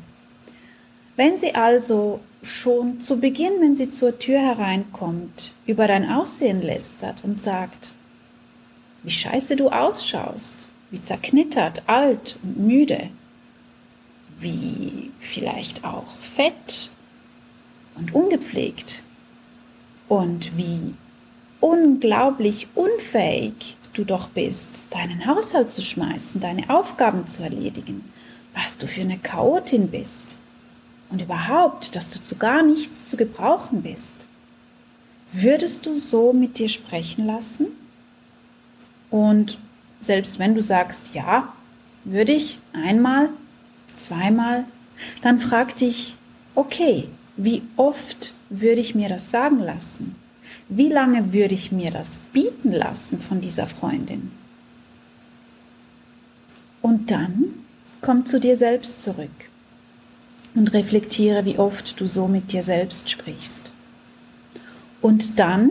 Wenn 1.16 1.36
sie 1.36 1.54
also 1.54 2.20
schon 2.42 3.00
zu 3.00 3.18
Beginn, 3.18 3.60
wenn 3.60 3.76
sie 3.76 3.90
zur 3.90 4.18
Tür 4.18 4.38
hereinkommt, 4.38 5.52
über 5.66 5.86
dein 5.86 6.08
Aussehen 6.08 6.62
lästert 6.62 7.24
und 7.24 7.42
sagt, 7.42 7.92
wie 9.02 9.10
scheiße 9.10 9.56
du 9.56 9.68
ausschaust, 9.68 10.68
wie 10.90 11.02
zerknittert, 11.02 11.82
alt 11.86 12.38
und 12.42 12.58
müde, 12.58 13.08
wie 14.38 15.10
vielleicht 15.18 15.84
auch 15.84 16.08
fett 16.18 16.90
und 17.96 18.14
ungepflegt 18.14 19.02
und 20.08 20.56
wie 20.56 20.94
unglaublich 21.60 22.68
unfähig 22.74 23.76
du 23.96 24.04
doch 24.04 24.28
bist, 24.28 24.86
deinen 24.90 25.26
Haushalt 25.26 25.72
zu 25.72 25.82
schmeißen, 25.82 26.40
deine 26.40 26.70
Aufgaben 26.70 27.26
zu 27.26 27.42
erledigen, 27.42 28.12
was 28.54 28.78
du 28.78 28.86
für 28.86 29.02
eine 29.02 29.18
Chaotin 29.18 29.88
bist 29.88 30.36
und 31.10 31.22
überhaupt, 31.22 31.96
dass 31.96 32.10
du 32.10 32.22
zu 32.22 32.36
gar 32.36 32.62
nichts 32.62 33.04
zu 33.04 33.16
gebrauchen 33.16 33.82
bist. 33.82 34.26
Würdest 35.32 35.86
du 35.86 35.94
so 35.94 36.32
mit 36.32 36.58
dir 36.58 36.68
sprechen 36.68 37.26
lassen? 37.26 37.66
Und 39.10 39.58
selbst 40.02 40.38
wenn 40.38 40.54
du 40.54 40.60
sagst, 40.60 41.14
ja, 41.14 41.52
würde 42.04 42.32
ich 42.32 42.58
einmal, 42.72 43.30
zweimal, 43.96 44.64
dann 45.20 45.38
frag 45.38 45.76
dich, 45.76 46.16
okay, 46.54 47.08
wie 47.36 47.62
oft 47.76 48.32
würde 48.48 48.80
ich 48.80 48.94
mir 48.94 49.08
das 49.08 49.30
sagen 49.30 49.58
lassen? 49.58 50.14
Wie 50.68 50.88
lange 50.88 51.32
würde 51.32 51.54
ich 51.54 51.70
mir 51.70 51.90
das 51.90 52.16
bieten 52.16 52.72
lassen 52.72 53.20
von 53.20 53.40
dieser 53.40 53.66
Freundin? 53.66 54.32
Und 56.82 57.10
dann 57.10 57.44
komm 58.00 58.26
zu 58.26 58.40
dir 58.40 58.56
selbst 58.56 59.00
zurück 59.00 59.30
und 60.54 60.72
reflektiere, 60.72 61.44
wie 61.44 61.58
oft 61.58 62.00
du 62.00 62.06
so 62.06 62.26
mit 62.26 62.52
dir 62.52 62.62
selbst 62.62 63.10
sprichst. 63.10 63.72
Und 65.00 65.38
dann 65.38 65.70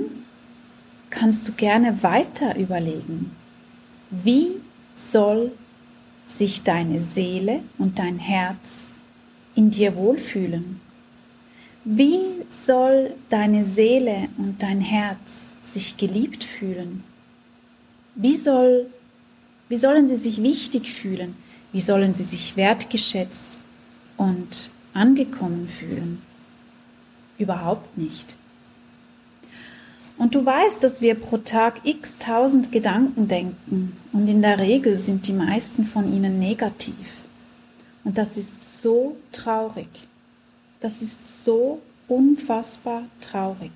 kannst 1.09 1.47
du 1.47 1.53
gerne 1.53 2.03
weiter 2.03 2.55
überlegen, 2.57 3.35
wie 4.11 4.51
soll 4.95 5.51
sich 6.27 6.63
deine 6.63 7.01
Seele 7.01 7.61
und 7.77 7.99
dein 7.99 8.19
Herz 8.19 8.89
in 9.55 9.71
dir 9.71 9.95
wohlfühlen? 9.95 10.81
Wie 11.87 12.43
soll 12.49 13.13
deine 13.29 13.63
Seele 13.63 14.27
und 14.39 14.63
dein 14.63 14.81
Herz 14.81 15.51
sich 15.61 15.97
geliebt 15.97 16.43
fühlen? 16.43 17.03
Wie, 18.15 18.35
soll, 18.35 18.87
wie 19.69 19.77
sollen 19.77 20.07
sie 20.07 20.15
sich 20.15 20.41
wichtig 20.41 20.91
fühlen? 20.91 21.35
Wie 21.71 21.81
sollen 21.81 22.15
sie 22.15 22.23
sich 22.23 22.57
wertgeschätzt 22.57 23.59
und 24.17 24.71
angekommen 24.95 25.67
fühlen? 25.67 26.23
Überhaupt 27.37 27.95
nicht. 27.99 28.35
Und 30.17 30.33
du 30.33 30.43
weißt, 30.43 30.83
dass 30.83 31.03
wir 31.03 31.13
pro 31.13 31.37
Tag 31.37 31.81
x 31.83 32.17
tausend 32.17 32.71
Gedanken 32.71 33.27
denken 33.27 33.95
und 34.11 34.27
in 34.27 34.41
der 34.41 34.57
Regel 34.57 34.97
sind 34.97 35.27
die 35.27 35.33
meisten 35.33 35.85
von 35.85 36.11
ihnen 36.11 36.39
negativ. 36.39 37.25
Und 38.03 38.17
das 38.17 38.37
ist 38.37 38.81
so 38.81 39.17
traurig. 39.31 39.89
Das 40.85 41.01
ist 41.01 41.43
so 41.43 41.81
unfassbar 42.07 43.05
traurig. 43.19 43.71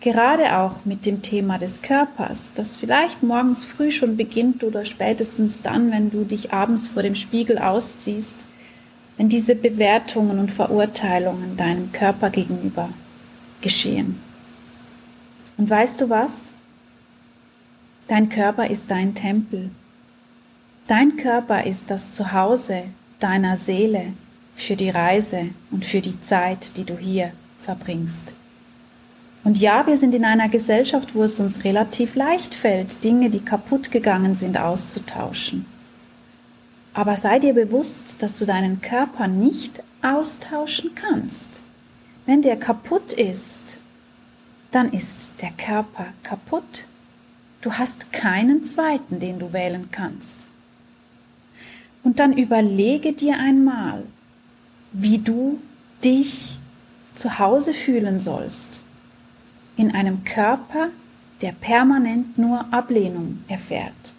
Gerade 0.00 0.56
auch 0.56 0.86
mit 0.86 1.04
dem 1.04 1.20
Thema 1.20 1.58
des 1.58 1.82
Körpers, 1.82 2.52
das 2.54 2.78
vielleicht 2.78 3.22
morgens 3.22 3.66
früh 3.66 3.90
schon 3.90 4.16
beginnt 4.16 4.64
oder 4.64 4.86
spätestens 4.86 5.60
dann, 5.60 5.92
wenn 5.92 6.10
du 6.10 6.24
dich 6.24 6.54
abends 6.54 6.86
vor 6.86 7.02
dem 7.02 7.14
Spiegel 7.14 7.58
ausziehst, 7.58 8.46
wenn 9.18 9.28
diese 9.28 9.54
Bewertungen 9.54 10.38
und 10.38 10.50
Verurteilungen 10.50 11.58
deinem 11.58 11.92
Körper 11.92 12.30
gegenüber 12.30 12.88
geschehen. 13.60 14.18
Und 15.58 15.68
weißt 15.68 16.00
du 16.00 16.08
was? 16.08 16.50
Dein 18.08 18.30
Körper 18.30 18.70
ist 18.70 18.90
dein 18.90 19.14
Tempel. 19.14 19.70
Dein 20.86 21.16
Körper 21.18 21.66
ist 21.66 21.90
das 21.90 22.10
Zuhause 22.10 22.84
deiner 23.20 23.58
Seele 23.58 24.14
für 24.54 24.76
die 24.76 24.90
Reise 24.90 25.50
und 25.70 25.84
für 25.84 26.00
die 26.00 26.20
Zeit, 26.20 26.76
die 26.76 26.84
du 26.84 26.96
hier 26.96 27.32
verbringst. 27.58 28.34
Und 29.44 29.58
ja, 29.58 29.86
wir 29.86 29.96
sind 29.96 30.14
in 30.14 30.24
einer 30.24 30.48
Gesellschaft, 30.48 31.14
wo 31.14 31.22
es 31.22 31.38
uns 31.38 31.64
relativ 31.64 32.14
leicht 32.14 32.54
fällt, 32.54 33.04
Dinge, 33.04 33.28
die 33.28 33.44
kaputt 33.44 33.90
gegangen 33.90 34.34
sind, 34.34 34.58
auszutauschen. 34.58 35.66
Aber 36.94 37.16
sei 37.16 37.38
dir 37.40 37.52
bewusst, 37.52 38.22
dass 38.22 38.38
du 38.38 38.46
deinen 38.46 38.80
Körper 38.80 39.26
nicht 39.26 39.82
austauschen 40.00 40.94
kannst. 40.94 41.62
Wenn 42.24 42.40
der 42.40 42.56
kaputt 42.56 43.12
ist, 43.12 43.80
dann 44.70 44.92
ist 44.92 45.42
der 45.42 45.50
Körper 45.50 46.06
kaputt. 46.22 46.86
Du 47.60 47.72
hast 47.72 48.12
keinen 48.12 48.64
zweiten, 48.64 49.20
den 49.20 49.38
du 49.38 49.52
wählen 49.52 49.88
kannst. 49.90 50.46
Und 52.02 52.18
dann 52.18 52.36
überlege 52.36 53.12
dir 53.12 53.38
einmal, 53.38 54.04
wie 54.94 55.18
du 55.18 55.58
dich 56.04 56.58
zu 57.14 57.38
Hause 57.38 57.74
fühlen 57.74 58.20
sollst 58.20 58.80
in 59.76 59.90
einem 59.90 60.24
Körper, 60.24 60.88
der 61.40 61.52
permanent 61.52 62.38
nur 62.38 62.72
Ablehnung 62.72 63.40
erfährt. 63.48 64.14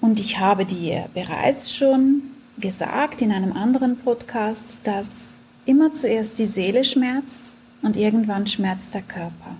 Und 0.00 0.20
ich 0.20 0.38
habe 0.38 0.64
dir 0.64 1.08
bereits 1.12 1.74
schon 1.74 2.22
gesagt 2.58 3.20
in 3.20 3.32
einem 3.32 3.52
anderen 3.52 3.96
Podcast, 3.96 4.78
dass 4.84 5.32
immer 5.66 5.94
zuerst 5.94 6.38
die 6.38 6.46
Seele 6.46 6.84
schmerzt 6.84 7.50
und 7.82 7.96
irgendwann 7.96 8.46
schmerzt 8.46 8.94
der 8.94 9.02
Körper. 9.02 9.56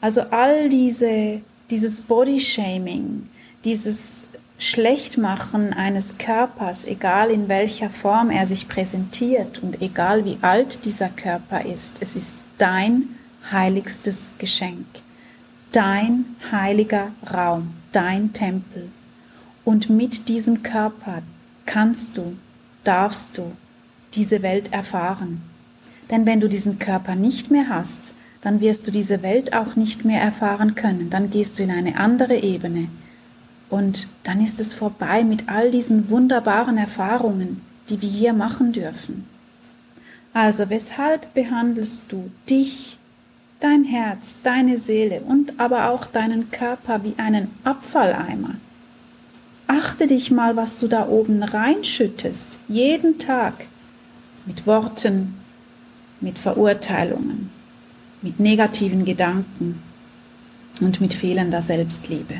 Also 0.00 0.22
all 0.30 0.68
diese, 0.68 1.40
dieses 1.70 2.00
Bodyshaming, 2.00 3.28
dieses 3.64 4.26
Schlechtmachen 4.58 5.74
eines 5.74 6.16
Körpers, 6.16 6.86
egal 6.86 7.30
in 7.30 7.48
welcher 7.48 7.90
Form 7.90 8.30
er 8.30 8.46
sich 8.46 8.68
präsentiert 8.68 9.62
und 9.62 9.82
egal 9.82 10.24
wie 10.24 10.38
alt 10.40 10.86
dieser 10.86 11.08
Körper 11.08 11.66
ist, 11.66 11.98
es 12.00 12.16
ist 12.16 12.44
dein 12.56 13.08
heiligstes 13.52 14.30
Geschenk, 14.38 14.86
dein 15.72 16.24
heiliger 16.50 17.12
Raum, 17.32 17.74
dein 17.92 18.32
Tempel. 18.32 18.90
Und 19.64 19.90
mit 19.90 20.28
diesem 20.28 20.62
Körper 20.62 21.22
kannst 21.66 22.16
du, 22.16 22.36
darfst 22.82 23.36
du 23.36 23.52
diese 24.14 24.40
Welt 24.40 24.72
erfahren. 24.72 25.42
Denn 26.10 26.24
wenn 26.24 26.40
du 26.40 26.48
diesen 26.48 26.78
Körper 26.78 27.14
nicht 27.14 27.50
mehr 27.50 27.68
hast, 27.68 28.14
dann 28.40 28.60
wirst 28.60 28.86
du 28.86 28.92
diese 28.92 29.22
Welt 29.22 29.52
auch 29.52 29.76
nicht 29.76 30.04
mehr 30.04 30.20
erfahren 30.22 30.76
können. 30.76 31.10
Dann 31.10 31.30
gehst 31.30 31.58
du 31.58 31.62
in 31.62 31.70
eine 31.70 31.96
andere 31.96 32.36
Ebene. 32.36 32.88
Und 33.68 34.08
dann 34.24 34.40
ist 34.40 34.60
es 34.60 34.74
vorbei 34.74 35.24
mit 35.24 35.48
all 35.48 35.70
diesen 35.70 36.08
wunderbaren 36.08 36.78
Erfahrungen, 36.78 37.62
die 37.88 38.00
wir 38.00 38.08
hier 38.08 38.32
machen 38.32 38.72
dürfen. 38.72 39.26
Also 40.32 40.68
weshalb 40.68 41.32
behandelst 41.34 42.12
du 42.12 42.30
dich, 42.48 42.98
dein 43.60 43.84
Herz, 43.84 44.40
deine 44.42 44.76
Seele 44.76 45.22
und 45.22 45.58
aber 45.58 45.88
auch 45.88 46.04
deinen 46.04 46.50
Körper 46.50 47.02
wie 47.04 47.14
einen 47.16 47.50
Abfalleimer? 47.64 48.56
Achte 49.66 50.06
dich 50.06 50.30
mal, 50.30 50.54
was 50.54 50.76
du 50.76 50.88
da 50.88 51.08
oben 51.08 51.42
reinschüttest, 51.42 52.58
jeden 52.68 53.18
Tag, 53.18 53.66
mit 54.44 54.66
Worten, 54.66 55.34
mit 56.20 56.38
Verurteilungen, 56.38 57.50
mit 58.22 58.38
negativen 58.38 59.04
Gedanken 59.04 59.82
und 60.80 61.00
mit 61.00 61.14
fehlender 61.14 61.62
Selbstliebe. 61.62 62.36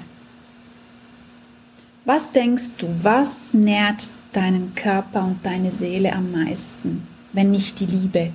Was 2.07 2.31
denkst 2.31 2.77
du, 2.79 2.87
was 3.03 3.53
nährt 3.53 4.11
deinen 4.33 4.77
Körper 4.77 5.25
und 5.25 5.45
deine 5.45 5.73
Seele 5.73 6.13
am 6.13 6.31
meisten, 6.31 7.05
wenn 7.33 7.51
nicht 7.51 7.81
die 7.81 7.87
Liebe? 7.87 8.31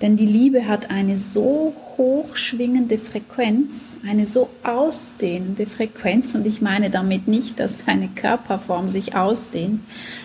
Denn 0.00 0.16
die 0.16 0.26
Liebe 0.26 0.66
hat 0.66 0.90
eine 0.90 1.18
so 1.18 1.72
hochschwingende 1.96 2.98
Frequenz, 2.98 3.98
eine 4.04 4.26
so 4.26 4.50
ausdehnende 4.64 5.66
Frequenz. 5.66 6.34
Und 6.34 6.44
ich 6.44 6.60
meine 6.60 6.90
damit 6.90 7.28
nicht, 7.28 7.60
dass 7.60 7.84
deine 7.84 8.08
Körperform 8.08 8.88
sich 8.88 9.14
ausdehnt, 9.14 9.78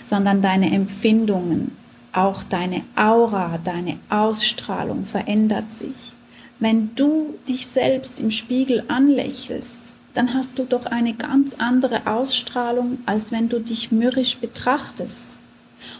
sondern 0.03 0.41
deine 0.41 0.73
Empfindungen, 0.73 1.77
auch 2.13 2.41
deine 2.41 2.81
Aura, 2.95 3.59
deine 3.63 3.97
Ausstrahlung 4.09 5.05
verändert 5.05 5.71
sich. 5.71 6.13
Wenn 6.59 6.95
du 6.95 7.35
dich 7.47 7.67
selbst 7.67 8.19
im 8.19 8.31
Spiegel 8.31 8.85
anlächelst, 8.87 9.93
dann 10.17 10.33
hast 10.33 10.57
du 10.57 10.63
doch 10.63 10.87
eine 10.87 11.13
ganz 11.13 11.53
andere 11.59 12.07
Ausstrahlung, 12.07 12.97
als 13.05 13.31
wenn 13.31 13.49
du 13.49 13.59
dich 13.59 13.91
mürrisch 13.91 14.37
betrachtest. 14.37 15.37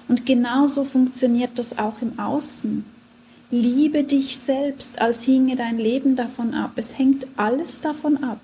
Und 0.08 0.26
genauso 0.26 0.86
funktioniert 0.86 1.60
das 1.60 1.78
auch 1.78 2.02
im 2.02 2.18
Außen. 2.18 2.84
Liebe 3.52 4.04
dich 4.04 4.38
selbst, 4.38 5.00
als 5.00 5.22
hinge 5.22 5.56
dein 5.56 5.78
Leben 5.78 6.16
davon 6.16 6.56
ab. 6.56 6.72
Es 6.78 6.98
hängt 6.98 7.28
alles 7.38 7.80
davon 7.80 8.24
ab. 8.24 8.40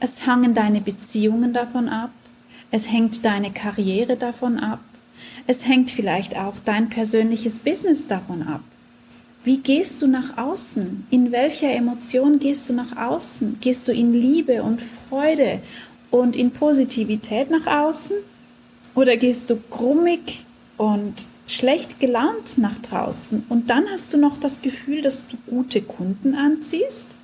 Es 0.00 0.26
hangen 0.26 0.54
deine 0.54 0.80
Beziehungen 0.80 1.52
davon 1.52 1.90
ab. 1.90 2.10
Es 2.70 2.90
hängt 2.90 3.22
deine 3.24 3.52
Karriere 3.52 4.16
davon 4.16 4.58
ab. 4.58 4.80
Es 5.46 5.68
hängt 5.68 5.90
vielleicht 5.90 6.36
auch 6.36 6.54
dein 6.64 6.88
persönliches 6.88 7.58
Business 7.58 8.06
davon 8.06 8.42
ab. 8.42 8.62
Wie 9.46 9.58
gehst 9.58 10.02
du 10.02 10.08
nach 10.08 10.38
außen? 10.38 11.06
In 11.10 11.30
welcher 11.30 11.70
Emotion 11.70 12.40
gehst 12.40 12.68
du 12.68 12.72
nach 12.72 12.96
außen? 12.96 13.58
Gehst 13.60 13.86
du 13.86 13.92
in 13.92 14.12
Liebe 14.12 14.64
und 14.64 14.82
Freude 14.82 15.60
und 16.10 16.34
in 16.34 16.50
Positivität 16.50 17.48
nach 17.48 17.64
außen? 17.68 18.16
Oder 18.96 19.16
gehst 19.16 19.48
du 19.48 19.60
grummig 19.70 20.44
und 20.78 21.28
schlecht 21.46 22.00
gelaunt 22.00 22.58
nach 22.58 22.76
draußen 22.80 23.44
und 23.48 23.70
dann 23.70 23.84
hast 23.88 24.12
du 24.12 24.18
noch 24.18 24.36
das 24.40 24.62
Gefühl, 24.62 25.00
dass 25.00 25.24
du 25.28 25.36
gute 25.46 25.80
Kunden 25.80 26.34
anziehst, 26.34 27.14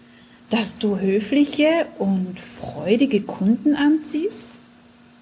dass 0.49 0.79
du 0.79 1.01
höfliche 1.01 1.87
und 1.99 2.39
freudige 2.39 3.23
Kunden 3.23 3.75
anziehst? 3.75 4.59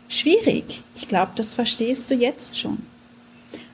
Schwierig. 0.07 0.83
Ich 0.95 1.09
glaube, 1.09 1.33
das 1.35 1.55
verstehst 1.55 2.11
du 2.11 2.15
jetzt 2.15 2.59
schon. 2.59 2.90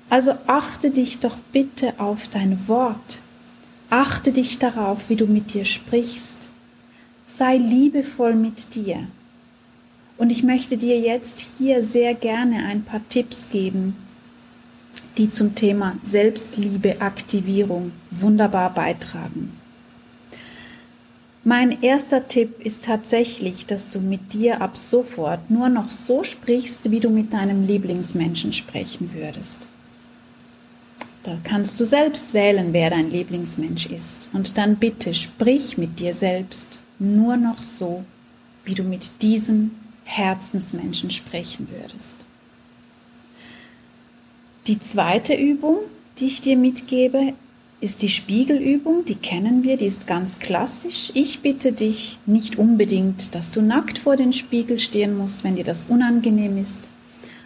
Also 0.09 0.35
achte 0.47 0.91
dich 0.91 1.19
doch 1.19 1.39
bitte 1.53 1.95
auf 1.99 2.29
dein 2.29 2.69
Wort. 2.69 3.23
Achte 3.91 4.33
dich 4.33 4.59
darauf, 4.59 5.11
wie 5.11 5.17
du 5.17 5.27
mit 5.27 5.55
dir 5.55 5.65
sprichst. 5.65 6.51
Sei 7.27 7.57
liebevoll 7.57 8.35
mit 8.35 8.75
dir. 8.75 9.07
Und 10.17 10.31
ich 10.31 10.43
möchte 10.43 10.77
dir 10.77 10.99
jetzt 10.99 11.47
hier 11.59 11.85
sehr 11.85 12.15
gerne 12.15 12.65
ein 12.65 12.85
paar 12.85 13.07
Tipps 13.09 13.51
geben, 13.51 13.97
die 15.19 15.29
zum 15.29 15.55
Thema 15.55 15.97
Selbstliebe, 16.05 17.01
Aktivierung 17.01 17.93
wunderbar 18.11 18.73
beitragen. 18.73 19.53
Mein 21.45 21.83
erster 21.83 22.27
Tipp 22.27 22.61
ist 22.61 22.85
tatsächlich, 22.85 23.67
dass 23.67 23.89
du 23.89 24.01
mit 24.01 24.33
dir 24.33 24.61
ab 24.61 24.77
sofort 24.77 25.51
nur 25.51 25.69
noch 25.69 25.91
so 25.91 26.25
sprichst, 26.25 26.91
wie 26.91 26.99
du 26.99 27.09
mit 27.11 27.33
deinem 27.33 27.63
Lieblingsmenschen 27.63 28.53
sprechen 28.53 29.15
würdest. 29.15 29.69
Da 31.27 31.37
kannst 31.43 31.81
du 31.81 31.85
selbst 31.85 32.35
wählen, 32.35 32.73
wer 32.73 32.89
dein 32.89 33.11
Lieblingsmensch 33.11 33.87
ist. 33.87 34.29
Und 34.33 34.57
dann 34.59 34.77
bitte 34.77 35.13
sprich 35.13 35.77
mit 35.77 35.99
dir 35.99 36.15
selbst 36.15 36.79
nur 37.01 37.37
noch 37.37 37.65
so, 37.65 38.05
wie 38.65 38.75
du 38.75 38.85
mit 38.85 39.23
diesem 39.23 39.73
Herzensmenschen 40.05 41.11
sprechen 41.11 41.67
würdest. 41.69 42.19
Die 44.69 44.79
zweite 44.79 45.35
Übung, 45.35 45.79
die 46.19 46.27
ich 46.27 46.43
dir 46.43 46.57
mitgebe, 46.57 47.33
ist 47.81 48.03
die 48.03 48.09
Spiegelübung. 48.09 49.05
Die 49.05 49.17
kennen 49.17 49.65
wir, 49.65 49.77
die 49.77 49.87
ist 49.87 50.07
ganz 50.07 50.39
klassisch. 50.39 51.11
Ich 51.15 51.41
bitte 51.41 51.73
dich 51.73 52.21
nicht 52.27 52.57
unbedingt, 52.57 53.35
dass 53.35 53.51
du 53.51 53.63
nackt 53.63 53.99
vor 53.99 54.15
den 54.15 54.33
Spiegel 54.33 54.79
stehen 54.79 55.19
musst, 55.19 55.43
wenn 55.43 55.57
dir 55.57 55.65
das 55.65 55.87
unangenehm 55.87 56.57
ist. 56.57 56.89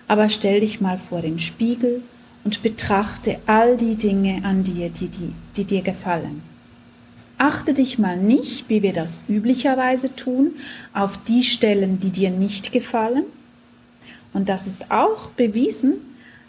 Aber 0.07 0.29
stell 0.29 0.61
dich 0.61 0.83
mal 0.83 0.99
vor 0.99 1.23
den 1.23 1.39
Spiegel 1.39 2.03
und 2.45 2.63
betrachte 2.63 3.39
all 3.47 3.77
die 3.77 3.97
Dinge 3.97 4.43
an 4.45 4.65
dir, 4.65 4.89
die, 4.89 5.09
die, 5.09 5.33
die 5.57 5.65
dir 5.65 5.83
gefallen. 5.83 6.43
Achte 7.39 7.73
dich 7.73 7.99
mal 7.99 8.17
nicht, 8.17 8.69
wie 8.69 8.83
wir 8.83 8.93
das 8.93 9.23
üblicherweise 9.29 10.15
tun, 10.15 10.53
auf 10.93 11.23
die 11.25 11.43
Stellen, 11.43 11.99
die 11.99 12.11
dir 12.11 12.31
nicht 12.31 12.73
gefallen. 12.73 13.25
Und 14.33 14.49
das 14.49 14.67
ist 14.67 14.91
auch 14.91 15.31
bewiesen, 15.31 15.95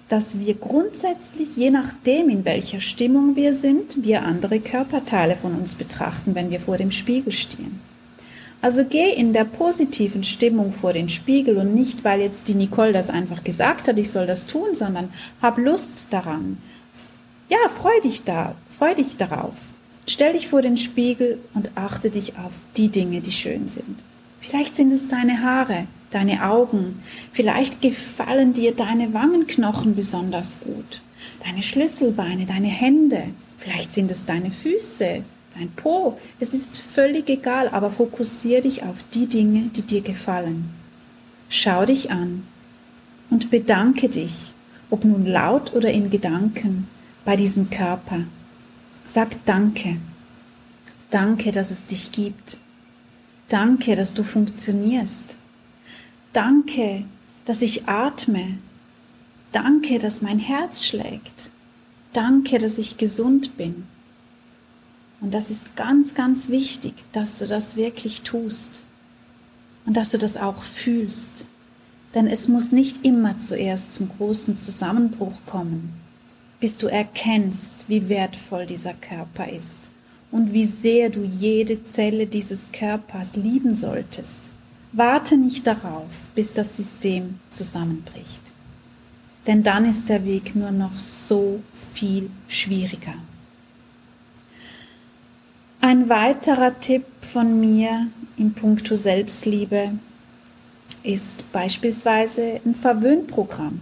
dass 0.10 0.40
wir 0.40 0.56
grundsätzlich, 0.56 1.56
je 1.56 1.72
nachdem, 1.72 2.30
in 2.30 2.44
welcher 2.44 2.82
Stimmung 2.82 3.38
wir 3.38 3.54
sind, 3.54 4.04
wir 4.04 4.24
andere 4.24 4.60
Körperteile 4.60 5.38
von 5.38 5.56
uns 5.56 5.76
betrachten, 5.76 6.36
wenn 6.36 6.52
wir 6.52 6.60
vor 6.60 6.76
dem 6.76 6.92
Spiegel 6.92 7.32
stehen. 7.32 7.80
Also 8.62 8.86
geh 8.86 9.12
in 9.12 9.34
der 9.34 9.46
positiven 9.46 10.24
Stimmung 10.24 10.72
vor 10.72 10.94
den 10.94 11.10
Spiegel 11.10 11.58
und 11.58 11.74
nicht, 11.74 12.04
weil 12.04 12.22
jetzt 12.22 12.48
die 12.48 12.54
Nicole 12.54 12.94
das 12.94 13.10
einfach 13.10 13.44
gesagt 13.44 13.88
hat, 13.88 13.98
ich 13.98 14.12
soll 14.12 14.28
das 14.28 14.46
tun, 14.46 14.76
sondern 14.76 15.10
hab 15.42 15.58
Lust 15.58 16.08
daran. 16.12 16.58
Ja, 17.50 17.58
freu 17.70 18.00
dich 18.04 18.24
da, 18.24 18.56
freu 18.70 18.94
dich 18.94 19.18
darauf. 19.18 19.56
Stell 20.08 20.34
dich 20.34 20.48
vor 20.48 20.62
den 20.62 20.78
Spiegel 20.78 21.40
und 21.54 21.72
achte 21.76 22.10
dich 22.10 22.38
auf 22.38 22.54
die 22.78 22.90
Dinge, 22.90 23.22
die 23.22 23.32
schön 23.32 23.68
sind. 23.68 24.00
Vielleicht 24.42 24.76
sind 24.76 24.94
es 24.94 25.08
deine 25.08 25.42
Haare, 25.42 25.88
deine 26.12 26.46
Augen. 26.46 27.02
Vielleicht 27.32 27.82
gefallen 27.82 28.54
dir 28.54 28.76
deine 28.76 29.14
Wangenknochen 29.14 29.96
besonders 29.96 30.60
gut. 30.60 31.02
Deine 31.44 31.64
Schlüsselbeine, 31.64 32.46
deine 32.46 32.68
Hände. 32.68 33.24
Vielleicht 33.58 33.94
sind 33.94 34.10
es 34.12 34.26
deine 34.26 34.50
Füße, 34.50 35.24
dein 35.54 35.72
Po. 35.72 36.18
Es 36.40 36.54
ist 36.54 36.78
völlig 36.78 37.30
egal, 37.30 37.70
aber 37.70 37.92
fokussiere 37.92 38.62
dich 38.62 38.84
auf 38.84 38.98
die 39.14 39.28
Dinge, 39.28 39.70
die 39.70 39.84
dir 39.84 40.02
gefallen. 40.02 40.70
Schau 41.50 41.86
dich 41.86 42.12
an 42.12 42.44
und 43.30 43.50
bedanke 43.50 44.10
dich, 44.10 44.54
ob 44.90 45.06
nun 45.06 45.26
laut 45.26 45.74
oder 45.74 45.92
in 45.92 46.10
Gedanken, 46.10 46.88
bei 47.26 47.36
diesem 47.36 47.70
Körper. 47.70 48.26
Sag 49.06 49.44
Danke. 49.46 49.98
Danke, 51.10 51.52
dass 51.52 51.72
es 51.72 51.88
dich 51.88 52.12
gibt. 52.12 52.58
Danke, 53.50 53.96
dass 53.96 54.14
du 54.14 54.24
funktionierst. 54.24 55.36
Danke, 56.32 57.04
dass 57.46 57.62
ich 57.62 57.88
atme. 57.90 58.58
Danke, 59.52 60.00
dass 60.00 60.22
mein 60.22 60.40
Herz 60.40 60.86
schlägt. 60.86 61.52
Danke, 62.14 62.60
dass 62.60 62.78
ich 62.78 62.98
gesund 62.98 63.58
bin. 63.58 63.88
Und 65.22 65.36
das 65.36 65.52
ist 65.52 65.76
ganz, 65.76 66.16
ganz 66.16 66.50
wichtig, 66.50 66.94
dass 67.12 67.38
du 67.38 67.48
das 67.48 67.76
wirklich 67.76 68.24
tust 68.24 68.82
und 69.86 69.96
dass 69.96 70.10
du 70.10 70.18
das 70.18 70.36
auch 70.36 70.64
fühlst. 70.64 71.46
Denn 72.16 72.28
es 72.28 72.48
muss 72.48 72.72
nicht 72.72 73.06
immer 73.06 73.40
zuerst 73.40 73.94
zum 73.94 74.10
großen 74.10 74.58
Zusammenbruch 74.58 75.46
kommen, 75.46 75.94
bis 76.60 76.78
du 76.78 76.88
erkennst, 76.88 77.88
wie 77.88 78.10
wertvoll 78.10 78.66
dieser 78.66 78.94
Körper 78.94 79.48
ist 79.48 79.92
und 80.32 80.54
wie 80.54 80.66
sehr 80.66 81.10
du 81.10 81.24
jede 81.24 81.86
Zelle 81.86 82.26
dieses 82.26 82.72
Körpers 82.72 83.36
lieben 83.36 83.76
solltest. 83.76 84.50
Warte 84.92 85.38
nicht 85.38 85.68
darauf, 85.68 86.12
bis 86.36 86.54
das 86.54 86.76
System 86.76 87.40
zusammenbricht. 87.50 88.42
Denn 89.48 89.64
dann 89.64 89.86
ist 89.86 90.10
der 90.10 90.26
Weg 90.26 90.56
nur 90.56 90.72
noch 90.72 91.00
so 91.00 91.62
viel 91.94 92.30
schwieriger. 92.48 93.16
Ein 95.84 96.10
weiterer 96.10 96.80
Tipp 96.80 97.06
von 97.22 97.60
mir 97.60 98.06
in 98.38 98.54
puncto 98.54 98.96
Selbstliebe 98.96 99.94
ist 101.02 101.52
beispielsweise 101.52 102.62
ein 102.64 102.76
Verwöhnprogramm. 102.76 103.82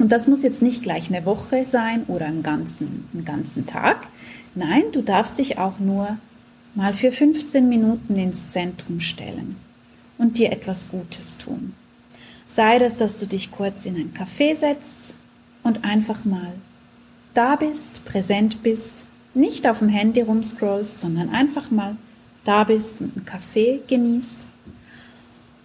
Und 0.00 0.10
das 0.10 0.26
muss 0.26 0.42
jetzt 0.42 0.60
nicht 0.60 0.82
gleich 0.82 1.08
eine 1.14 1.24
Woche 1.24 1.66
sein 1.66 2.02
oder 2.08 2.26
einen 2.26 2.42
ganzen, 2.42 3.08
einen 3.14 3.24
ganzen 3.24 3.64
Tag. 3.64 4.08
Nein, 4.56 4.82
du 4.90 5.02
darfst 5.02 5.38
dich 5.38 5.56
auch 5.56 5.78
nur 5.78 6.18
mal 6.74 6.94
für 6.94 7.12
15 7.12 7.68
Minuten 7.68 8.16
ins 8.16 8.48
Zentrum 8.48 9.00
stellen 9.00 9.54
und 10.18 10.38
dir 10.38 10.50
etwas 10.50 10.88
Gutes 10.88 11.38
tun. 11.38 11.74
Sei 12.48 12.80
das, 12.80 12.96
dass 12.96 13.20
du 13.20 13.26
dich 13.26 13.52
kurz 13.52 13.86
in 13.86 13.94
ein 13.94 14.12
Café 14.14 14.56
setzt 14.56 15.14
und 15.62 15.84
einfach 15.84 16.24
mal 16.24 16.54
da 17.34 17.54
bist, 17.54 18.04
präsent 18.04 18.64
bist, 18.64 19.04
nicht 19.34 19.68
auf 19.68 19.80
dem 19.80 19.88
Handy 19.88 20.22
rumscrollst, 20.22 20.98
sondern 20.98 21.28
einfach 21.30 21.70
mal 21.70 21.96
da 22.44 22.64
bist 22.64 23.00
und 23.00 23.16
einen 23.16 23.24
Kaffee 23.24 23.80
genießt. 23.86 24.46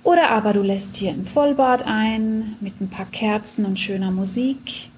Oder 0.03 0.31
aber 0.31 0.53
du 0.53 0.61
lässt 0.61 0.95
hier 0.95 1.11
ein 1.11 1.25
Vollbad 1.25 1.85
ein 1.85 2.55
mit 2.61 2.79
ein 2.81 2.89
paar 2.89 3.05
Kerzen 3.05 3.65
und 3.65 3.79
schöner 3.79 4.11
Musik. 4.11 4.89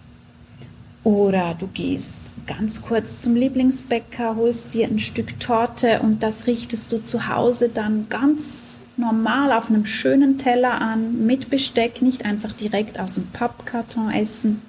Oder 1.03 1.55
du 1.57 1.67
gehst 1.67 2.31
ganz 2.45 2.83
kurz 2.83 3.17
zum 3.17 3.35
Lieblingsbäcker, 3.35 4.35
holst 4.35 4.75
dir 4.75 4.87
ein 4.87 4.99
Stück 4.99 5.39
Torte 5.39 5.99
und 6.01 6.21
das 6.21 6.45
richtest 6.45 6.91
du 6.91 7.03
zu 7.03 7.27
Hause 7.27 7.69
dann 7.69 8.05
ganz 8.09 8.79
normal 8.97 9.51
auf 9.51 9.69
einem 9.69 9.85
schönen 9.85 10.37
Teller 10.37 10.79
an, 10.79 11.25
mit 11.25 11.49
Besteck, 11.49 12.03
nicht 12.03 12.23
einfach 12.23 12.53
direkt 12.53 12.99
aus 12.99 13.15
dem 13.15 13.27
Pappkarton 13.27 14.11
essen. 14.11 14.61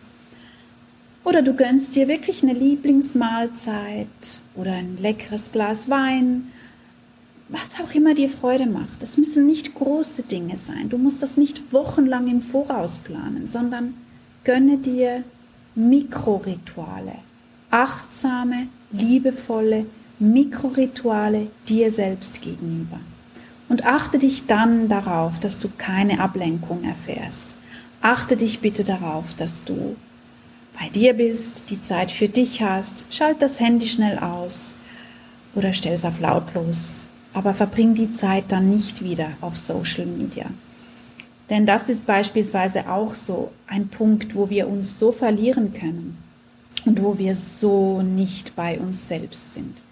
Oder 1.24 1.42
du 1.42 1.54
gönnst 1.54 1.94
dir 1.94 2.08
wirklich 2.08 2.42
eine 2.42 2.52
Lieblingsmahlzeit 2.52 4.40
oder 4.56 4.72
ein 4.72 4.96
leckeres 4.96 5.52
Glas 5.52 5.88
Wein, 5.88 6.48
was 7.48 7.76
auch 7.80 7.94
immer 7.94 8.14
dir 8.14 8.28
Freude 8.28 8.66
macht. 8.66 9.02
Es 9.02 9.18
müssen 9.18 9.46
nicht 9.46 9.74
große 9.74 10.24
Dinge 10.24 10.56
sein. 10.56 10.88
Du 10.88 10.98
musst 10.98 11.22
das 11.22 11.36
nicht 11.36 11.72
wochenlang 11.72 12.26
im 12.26 12.42
Voraus 12.42 12.98
planen, 12.98 13.46
sondern 13.46 13.94
gönne 14.42 14.78
dir 14.78 15.22
Mikrorituale, 15.74 17.14
achtsame, 17.70 18.66
liebevolle 18.90 19.86
Mikrorituale 20.18 21.48
dir 21.68 21.90
selbst 21.90 22.42
gegenüber. 22.42 23.00
Und 23.68 23.86
achte 23.86 24.18
dich 24.18 24.46
dann 24.46 24.88
darauf, 24.88 25.40
dass 25.40 25.58
du 25.58 25.68
keine 25.78 26.20
Ablenkung 26.20 26.84
erfährst. 26.84 27.54
Achte 28.00 28.36
dich 28.36 28.60
bitte 28.60 28.84
darauf, 28.84 29.34
dass 29.34 29.64
du 29.64 29.96
bei 30.78 30.88
dir 30.88 31.14
bist, 31.14 31.70
die 31.70 31.82
Zeit 31.82 32.10
für 32.10 32.28
dich 32.28 32.62
hast, 32.62 33.06
schalt 33.10 33.42
das 33.42 33.60
Handy 33.60 33.86
schnell 33.86 34.18
aus 34.18 34.74
oder 35.54 35.72
stell 35.72 35.94
es 35.94 36.04
auf 36.04 36.20
lautlos, 36.20 37.06
aber 37.32 37.54
verbring 37.54 37.94
die 37.94 38.12
Zeit 38.12 38.44
dann 38.48 38.70
nicht 38.70 39.02
wieder 39.04 39.32
auf 39.40 39.56
Social 39.56 40.06
Media. 40.06 40.46
Denn 41.50 41.66
das 41.66 41.88
ist 41.88 42.06
beispielsweise 42.06 42.88
auch 42.88 43.14
so 43.14 43.52
ein 43.66 43.88
Punkt, 43.88 44.34
wo 44.34 44.48
wir 44.48 44.68
uns 44.68 44.98
so 44.98 45.12
verlieren 45.12 45.72
können 45.72 46.16
und 46.86 47.02
wo 47.02 47.18
wir 47.18 47.34
so 47.34 48.00
nicht 48.02 48.56
bei 48.56 48.78
uns 48.78 49.08
selbst 49.08 49.52
sind. 49.52 49.82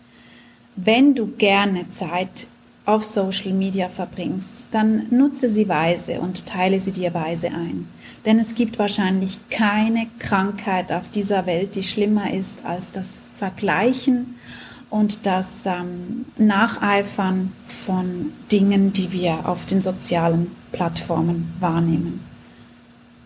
Wenn 0.76 1.14
du 1.14 1.26
gerne 1.26 1.90
Zeit 1.90 2.46
auf 2.86 3.04
Social 3.04 3.52
Media 3.52 3.88
verbringst, 3.88 4.66
dann 4.70 5.06
nutze 5.10 5.48
sie 5.48 5.68
weise 5.68 6.20
und 6.20 6.46
teile 6.46 6.80
sie 6.80 6.92
dir 6.92 7.14
weise 7.14 7.48
ein. 7.48 7.88
Denn 8.24 8.38
es 8.38 8.54
gibt 8.54 8.78
wahrscheinlich 8.78 9.38
keine 9.48 10.06
Krankheit 10.18 10.92
auf 10.92 11.08
dieser 11.08 11.46
Welt, 11.46 11.76
die 11.76 11.82
schlimmer 11.82 12.32
ist 12.32 12.64
als 12.64 12.90
das 12.90 13.22
Vergleichen 13.34 14.34
und 14.90 15.24
das 15.26 15.66
ähm, 15.66 16.26
Nacheifern 16.36 17.52
von 17.66 18.32
Dingen, 18.50 18.92
die 18.92 19.12
wir 19.12 19.48
auf 19.48 19.64
den 19.64 19.80
sozialen 19.80 20.50
Plattformen 20.72 21.54
wahrnehmen. 21.60 22.20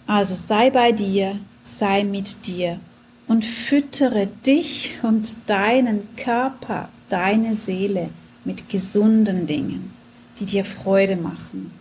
Also 0.06 0.34
sei 0.34 0.70
bei 0.70 0.92
dir, 0.92 1.38
sei 1.64 2.04
mit 2.04 2.46
dir 2.46 2.78
und 3.26 3.44
füttere 3.44 4.26
dich 4.26 4.98
und 5.02 5.34
deinen 5.46 6.14
Körper, 6.16 6.90
deine 7.08 7.54
Seele 7.54 8.10
mit 8.44 8.68
gesunden 8.68 9.46
Dingen, 9.46 9.92
die 10.38 10.46
dir 10.46 10.64
Freude 10.64 11.16
machen. 11.16 11.72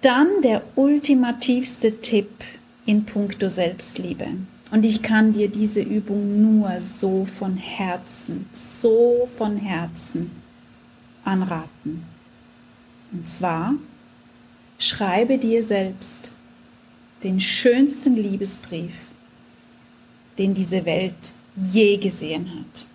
Dann 0.00 0.42
der 0.42 0.62
ultimativste 0.76 2.00
Tipp 2.00 2.30
in 2.84 3.04
puncto 3.04 3.48
Selbstliebe. 3.48 4.28
Und 4.70 4.84
ich 4.84 5.02
kann 5.02 5.32
dir 5.32 5.48
diese 5.48 5.80
Übung 5.80 6.42
nur 6.42 6.80
so 6.80 7.24
von 7.24 7.56
Herzen, 7.56 8.46
so 8.52 9.28
von 9.36 9.56
Herzen 9.56 10.30
anraten. 11.24 12.04
Und 13.12 13.28
zwar, 13.28 13.74
schreibe 14.78 15.38
dir 15.38 15.62
selbst 15.62 16.32
den 17.22 17.40
schönsten 17.40 18.14
Liebesbrief, 18.14 18.94
den 20.38 20.54
diese 20.54 20.84
Welt 20.84 21.32
je 21.56 21.96
gesehen 21.96 22.50
hat. 22.50 22.86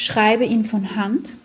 Schreibe 0.00 0.46
ihn 0.46 0.64
von 0.64 0.96
Hand, 0.96 1.36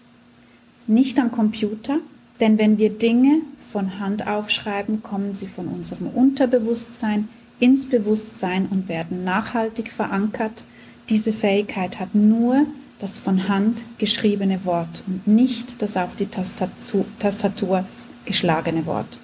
nicht 0.87 1.19
am 1.19 1.29
Computer, 1.29 1.97
denn 2.39 2.57
wenn 2.57 2.77
wir 2.77 2.89
Dinge 2.89 3.41
von 3.67 3.99
Hand 3.99 4.27
aufschreiben, 4.27 5.03
kommen 5.03 5.35
sie 5.35 5.47
von 5.47 5.67
unserem 5.67 6.07
Unterbewusstsein 6.07 7.27
ins 7.59 7.89
Bewusstsein 7.89 8.67
und 8.67 8.87
werden 8.87 9.25
nachhaltig 9.25 9.91
verankert. 9.91 10.63
Diese 11.09 11.33
Fähigkeit 11.33 11.99
hat 11.99 12.15
nur 12.15 12.65
das 12.97 13.19
von 13.19 13.49
Hand 13.49 13.83
geschriebene 13.97 14.63
Wort 14.63 15.03
und 15.05 15.27
nicht 15.27 15.81
das 15.81 15.97
auf 15.97 16.15
die 16.15 16.27
Tastatur 16.27 17.85
geschlagene 18.23 18.85
Wort. 18.85 19.17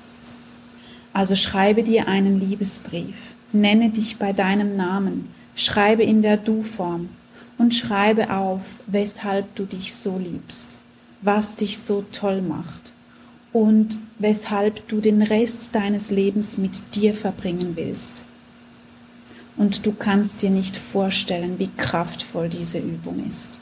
Also 1.14 1.38
schreibe 1.38 1.84
dir 1.84 2.10
einen 2.10 2.38
Liebesbrief, 2.38 3.36
nenne 3.54 3.92
dich 3.92 4.18
bei 4.18 4.34
deinem 4.34 4.76
Namen, 4.76 5.30
schreibe 5.56 6.04
in 6.04 6.22
der 6.22 6.36
Du-Form, 6.36 7.08
und 7.62 7.76
schreibe 7.76 8.32
auf, 8.32 8.78
weshalb 8.88 9.54
du 9.54 9.66
dich 9.66 9.94
so 9.94 10.18
liebst, 10.18 10.80
was 11.22 11.56
dich 11.56 11.78
so 11.78 12.04
toll 12.12 12.42
macht 12.42 12.92
und 13.54 14.00
weshalb 14.18 14.88
du 14.88 15.00
den 15.00 15.22
Rest 15.22 15.76
deines 15.76 16.10
Lebens 16.10 16.58
mit 16.58 16.96
dir 16.96 17.14
verbringen 17.14 17.76
willst. 17.76 18.24
Und 19.58 19.86
du 19.86 19.92
kannst 19.92 20.42
dir 20.42 20.50
nicht 20.50 20.76
vorstellen, 20.76 21.60
wie 21.60 21.70
kraftvoll 21.78 22.50
diese 22.50 22.80
Übung 22.80 23.28
ist, 23.30 23.60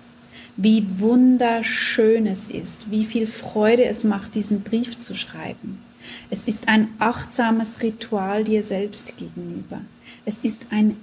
wie 0.55 0.87
wunderschön 0.97 2.25
es 2.25 2.47
ist, 2.47 2.91
wie 2.91 3.03
viel 3.03 3.27
Freude 3.27 3.83
es 3.83 4.05
macht, 4.05 4.33
diesen 4.33 4.61
Brief 4.61 4.97
zu 4.97 5.13
schreiben. 5.13 5.81
Es 6.29 6.45
ist 6.45 6.69
ein 6.69 6.87
achtsames 6.99 7.83
Ritual 7.83 8.45
dir 8.45 8.63
selbst 8.63 9.17
gegenüber. 9.17 9.81
Es 10.23 10.39
ist 10.39 10.67
ein, 10.69 10.95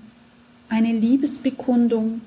eine 0.71 0.93
Liebesbekundung 0.93 2.23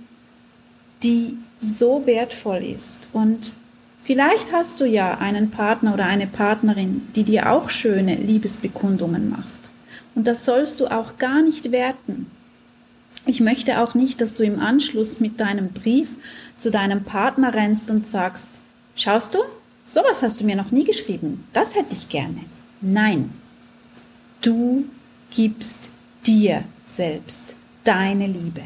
die 1.03 1.37
so 1.59 2.05
wertvoll 2.05 2.63
ist. 2.63 3.09
Und 3.13 3.55
vielleicht 4.03 4.51
hast 4.51 4.79
du 4.79 4.85
ja 4.85 5.17
einen 5.17 5.51
Partner 5.51 5.93
oder 5.93 6.05
eine 6.05 6.27
Partnerin, 6.27 7.07
die 7.15 7.23
dir 7.23 7.51
auch 7.51 7.69
schöne 7.69 8.15
Liebesbekundungen 8.15 9.29
macht. 9.29 9.69
Und 10.15 10.25
das 10.25 10.45
sollst 10.45 10.79
du 10.79 10.87
auch 10.87 11.17
gar 11.17 11.41
nicht 11.41 11.71
werten. 11.71 12.27
Ich 13.25 13.41
möchte 13.41 13.79
auch 13.81 13.95
nicht, 13.95 14.21
dass 14.21 14.35
du 14.35 14.43
im 14.43 14.59
Anschluss 14.59 15.19
mit 15.19 15.39
deinem 15.39 15.69
Brief 15.69 16.15
zu 16.57 16.71
deinem 16.71 17.03
Partner 17.03 17.53
rennst 17.53 17.91
und 17.91 18.07
sagst, 18.07 18.49
schaust 18.95 19.35
du, 19.35 19.39
sowas 19.85 20.23
hast 20.23 20.41
du 20.41 20.45
mir 20.45 20.55
noch 20.55 20.71
nie 20.71 20.83
geschrieben, 20.83 21.45
das 21.53 21.75
hätte 21.75 21.93
ich 21.93 22.09
gerne. 22.09 22.45
Nein, 22.81 23.31
du 24.41 24.85
gibst 25.31 25.91
dir 26.25 26.63
selbst 26.87 27.55
deine 27.83 28.27
Liebe. 28.27 28.63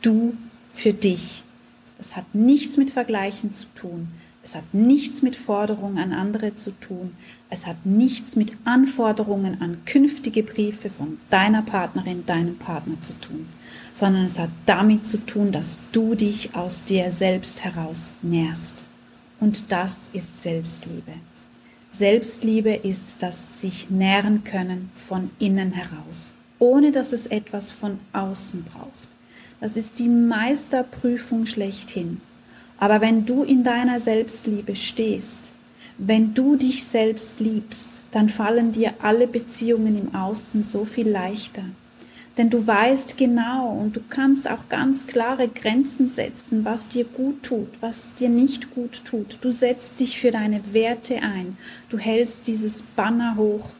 Du 0.00 0.34
für 0.76 0.92
dich. 0.92 1.42
Das 1.98 2.14
hat 2.14 2.34
nichts 2.34 2.76
mit 2.76 2.90
Vergleichen 2.90 3.52
zu 3.52 3.64
tun. 3.74 4.08
Es 4.42 4.54
hat 4.54 4.74
nichts 4.74 5.22
mit 5.22 5.34
Forderungen 5.34 5.98
an 5.98 6.12
andere 6.12 6.54
zu 6.54 6.70
tun. 6.70 7.16
Es 7.50 7.66
hat 7.66 7.84
nichts 7.84 8.36
mit 8.36 8.52
Anforderungen 8.64 9.60
an 9.60 9.78
künftige 9.86 10.44
Briefe 10.44 10.88
von 10.88 11.18
deiner 11.30 11.62
Partnerin, 11.62 12.24
deinem 12.26 12.56
Partner 12.56 12.94
zu 13.02 13.14
tun, 13.14 13.48
sondern 13.92 14.26
es 14.26 14.38
hat 14.38 14.50
damit 14.66 15.08
zu 15.08 15.18
tun, 15.18 15.50
dass 15.50 15.82
du 15.90 16.14
dich 16.14 16.54
aus 16.54 16.84
dir 16.84 17.10
selbst 17.10 17.64
heraus 17.64 18.12
nährst. 18.22 18.84
Und 19.40 19.72
das 19.72 20.10
ist 20.12 20.40
Selbstliebe. 20.40 21.14
Selbstliebe 21.90 22.74
ist 22.74 23.22
das 23.22 23.46
sich 23.48 23.90
nähren 23.90 24.44
können 24.44 24.90
von 24.94 25.30
innen 25.38 25.72
heraus, 25.72 26.32
ohne 26.58 26.92
dass 26.92 27.12
es 27.12 27.26
etwas 27.26 27.70
von 27.70 27.98
außen 28.12 28.64
braucht. 28.64 29.05
Das 29.60 29.76
ist 29.76 29.98
die 29.98 30.08
Meisterprüfung 30.08 31.46
schlechthin. 31.46 32.20
Aber 32.78 33.00
wenn 33.00 33.24
du 33.24 33.42
in 33.42 33.64
deiner 33.64 34.00
Selbstliebe 34.00 34.76
stehst, 34.76 35.52
wenn 35.98 36.34
du 36.34 36.56
dich 36.56 36.84
selbst 36.84 37.40
liebst, 37.40 38.02
dann 38.10 38.28
fallen 38.28 38.72
dir 38.72 38.92
alle 39.00 39.26
Beziehungen 39.26 39.96
im 39.96 40.14
Außen 40.14 40.62
so 40.62 40.84
viel 40.84 41.08
leichter. 41.08 41.64
Denn 42.36 42.50
du 42.50 42.66
weißt 42.66 43.16
genau 43.16 43.70
und 43.70 43.96
du 43.96 44.00
kannst 44.10 44.50
auch 44.50 44.68
ganz 44.68 45.06
klare 45.06 45.48
Grenzen 45.48 46.08
setzen, 46.08 46.66
was 46.66 46.88
dir 46.88 47.04
gut 47.04 47.42
tut, 47.42 47.68
was 47.80 48.12
dir 48.14 48.28
nicht 48.28 48.74
gut 48.74 49.04
tut. 49.06 49.38
Du 49.40 49.50
setzt 49.50 50.00
dich 50.00 50.20
für 50.20 50.30
deine 50.30 50.74
Werte 50.74 51.22
ein. 51.22 51.56
Du 51.88 51.96
hältst 51.96 52.46
dieses 52.46 52.82
Banner 52.82 53.36
hoch, 53.36 53.70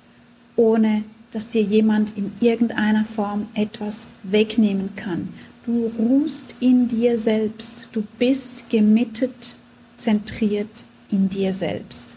ohne 0.57 1.05
dass 1.33 1.51
dir 1.51 1.61
jemand 1.61 2.17
in 2.17 2.33
irgendeiner 2.41 3.05
Form 3.05 3.49
etwas 3.53 4.07
wegnehmen 4.23 4.97
kann. 4.97 5.35
Du 5.67 5.91
ruhst 5.99 6.55
in 6.61 6.87
dir 6.87 7.19
selbst. 7.19 7.89
Du 7.91 8.05
bist 8.21 8.71
gemittet, 8.71 9.57
zentriert 9.99 10.85
in 11.11 11.29
dir 11.29 11.53
selbst. 11.53 12.17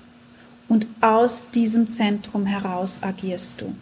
Und 0.68 0.86
aus 1.02 1.50
diesem 1.50 1.92
Zentrum 1.92 2.46
heraus 2.46 3.02
agierst 3.02 3.62
du. 3.62 3.74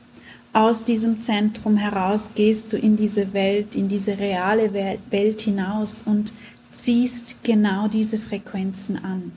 Aus 0.54 0.86
diesem 0.86 1.22
Zentrum 1.22 1.76
heraus 1.76 2.30
gehst 2.34 2.72
du 2.72 2.78
in 2.78 2.96
diese 2.96 3.34
Welt, 3.34 3.76
in 3.76 3.90
diese 3.90 4.18
reale 4.18 4.72
Welt 4.74 5.42
hinaus 5.42 6.02
und 6.02 6.32
ziehst 6.72 7.44
genau 7.44 7.90
diese 7.90 8.20
Frequenzen 8.20 9.04
an. 9.04 9.34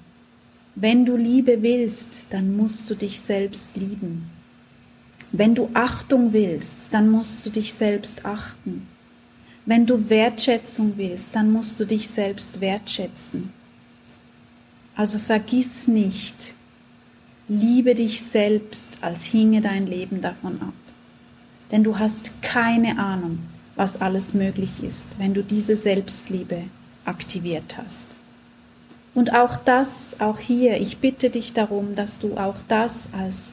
Wenn 0.77 1.05
du 1.05 1.17
Liebe 1.17 1.61
willst, 1.61 2.29
dann 2.31 2.57
musst 2.57 2.89
du 2.89 2.95
dich 2.95 3.21
selbst 3.21 3.77
lieben. 3.77 4.31
Wenn 5.33 5.57
du 5.57 5.71
Achtung 5.75 6.33
willst, 6.33 6.95
dann 6.95 7.11
musst 7.11 7.45
du 7.45 7.51
dich 7.51 7.75
selbst 7.75 8.25
achten. 8.25 8.87
Wenn 9.71 9.87
du 9.87 10.11
Wertschätzung 10.11 10.95
willst, 10.97 11.37
dann 11.37 11.53
musst 11.53 11.79
du 11.79 11.85
dich 11.85 12.09
selbst 12.09 12.61
wertschätzen. 12.61 13.53
Also 14.97 15.21
vergiss 15.21 15.87
nicht, 15.87 16.57
liebe 17.47 17.95
dich 17.95 18.21
selbst, 18.21 18.99
als 19.01 19.27
hinge 19.27 19.61
dein 19.61 19.87
Leben 19.87 20.23
davon 20.23 20.61
ab. 20.61 20.75
Denn 21.71 21.85
du 21.85 22.01
hast 22.01 22.43
keine 22.43 22.99
Ahnung, 22.99 23.39
was 23.77 24.01
alles 24.01 24.35
möglich 24.35 24.83
ist, 24.83 25.21
wenn 25.21 25.35
du 25.35 25.45
diese 25.45 25.77
Selbstliebe 25.77 26.65
aktiviert 27.05 27.79
hast. 27.79 28.17
Und 29.15 29.35
auch 29.35 29.57
das, 29.57 30.17
auch 30.19 30.41
hier, 30.41 30.81
ich 30.81 30.99
bitte 30.99 31.31
dich 31.31 31.53
darum, 31.53 31.95
dass 31.95 32.19
du 32.19 32.37
auch 32.37 32.57
das 32.67 33.11
als 33.13 33.53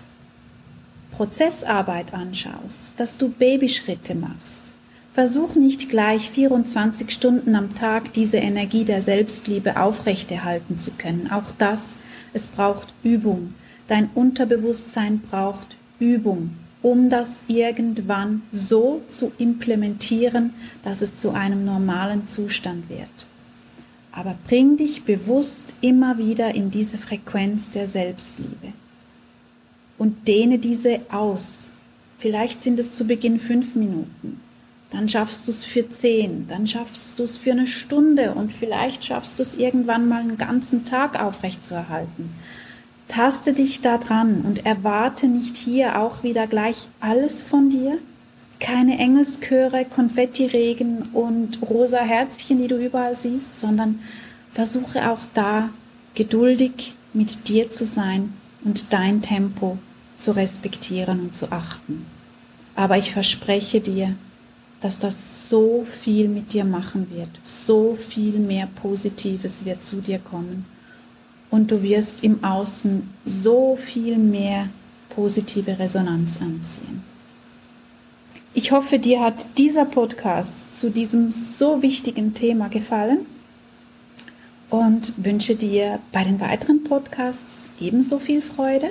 Prozessarbeit 1.12 2.16
anschaust, 2.16 2.94
dass 2.98 3.18
du 3.18 3.30
Babyschritte 3.30 4.16
machst. 4.16 4.72
Versuch 5.18 5.56
nicht 5.56 5.90
gleich 5.90 6.30
24 6.30 7.10
Stunden 7.10 7.56
am 7.56 7.74
Tag 7.74 8.14
diese 8.14 8.38
Energie 8.38 8.86
der 8.86 9.02
Selbstliebe 9.02 9.82
aufrechterhalten 9.82 10.78
zu 10.78 10.92
können. 10.92 11.32
Auch 11.32 11.50
das, 11.58 11.98
es 12.34 12.46
braucht 12.46 12.94
Übung. 13.02 13.56
Dein 13.88 14.12
Unterbewusstsein 14.14 15.20
braucht 15.22 15.76
Übung, 15.98 16.52
um 16.84 17.10
das 17.10 17.42
irgendwann 17.48 18.44
so 18.54 19.02
zu 19.10 19.32
implementieren, 19.40 20.54
dass 20.84 21.02
es 21.02 21.18
zu 21.18 21.32
einem 21.32 21.66
normalen 21.66 22.28
Zustand 22.28 22.88
wird. 22.88 23.26
Aber 24.12 24.38
bring 24.48 24.78
dich 24.78 25.02
bewusst 25.04 25.78
immer 25.82 26.20
wieder 26.20 26.54
in 26.54 26.70
diese 26.70 27.00
Frequenz 27.00 27.72
der 27.72 27.88
Selbstliebe 27.88 28.72
und 29.98 30.28
dehne 30.28 30.60
diese 30.60 31.00
aus. 31.10 31.70
Vielleicht 32.20 32.62
sind 32.62 32.80
es 32.80 32.94
zu 32.94 33.06
Beginn 33.06 33.40
fünf 33.40 33.74
Minuten, 33.74 34.42
dann 34.90 35.10
schaffst 35.10 35.48
du 35.48 35.52
es 35.52 35.66
für 35.66 35.90
zehn, 35.90 36.48
dann 36.48 36.66
schaffst 36.66 37.20
du 37.20 37.24
es 37.24 37.38
für 37.38 37.52
eine 37.52 37.68
Stunde 37.68 38.34
und 38.34 38.54
vielleicht 38.54 39.04
schaffst 39.04 39.38
du 39.40 39.44
es 39.44 39.56
irgendwann 39.56 40.08
mal 40.08 40.22
einen 40.22 40.38
ganzen 40.38 40.86
Tag 40.86 41.22
aufrechtzuerhalten. 41.22 42.34
Taste 43.08 43.54
dich 43.54 43.82
da 43.82 43.98
dran 43.98 44.42
und 44.42 44.66
erwarte 44.66 45.28
nicht 45.28 45.58
hier 45.58 46.00
auch 46.00 46.24
wieder 46.24 46.48
gleich 46.48 46.88
alles 47.00 47.42
von 47.42 47.70
dir, 47.70 47.98
keine 48.60 48.98
Engelschöre, 48.98 49.86
Konfettiregen 49.86 51.04
und 51.14 51.62
rosa 51.62 52.00
Herzchen, 52.00 52.58
die 52.58 52.68
du 52.68 52.78
überall 52.78 53.16
siehst, 53.16 53.58
sondern 53.58 54.00
versuche 54.52 55.12
auch 55.12 55.20
da 55.34 55.70
geduldig 56.16 56.96
mit 57.14 57.48
dir 57.48 57.72
zu 57.72 57.86
sein 57.86 58.34
und 58.64 58.92
dein 58.94 59.22
Tempo 59.22 59.78
zu 60.18 60.32
respektieren 60.32 61.20
und 61.20 61.36
zu 61.36 61.52
achten. 61.52 62.06
Aber 62.76 62.98
ich 62.98 63.12
verspreche 63.12 63.80
dir, 63.80 64.16
dass 64.82 65.00
das 65.00 65.50
so 65.50 65.86
viel 65.90 66.28
mit 66.28 66.54
dir 66.54 66.64
machen 66.64 67.08
wird, 67.12 67.30
so 67.44 67.96
viel 67.96 68.40
mehr 68.40 68.68
Positives 68.68 69.66
wird 69.66 69.84
zu 69.84 69.98
dir 69.98 70.20
kommen 70.20 70.66
und 71.50 71.72
du 71.72 71.82
wirst 71.82 72.24
im 72.24 72.44
Außen 72.44 73.10
so 73.26 73.76
viel 73.76 74.18
mehr 74.18 74.70
positive 75.10 75.80
Resonanz 75.80 76.40
anziehen. 76.42 77.04
Ich 78.54 78.72
hoffe, 78.72 79.00
dir 79.00 79.22
hat 79.22 79.58
dieser 79.58 79.86
Podcast 79.86 80.74
zu 80.74 80.90
diesem 80.90 81.32
so 81.32 81.82
wichtigen 81.82 82.34
Thema 82.34 82.70
gefallen 82.70 83.26
und 84.70 85.14
wünsche 85.18 85.56
dir 85.56 86.00
bei 86.12 86.24
den 86.24 86.40
weiteren 86.40 86.84
Podcasts 86.84 87.72
ebenso 87.80 88.20
viel 88.20 88.42
Freude. 88.42 88.90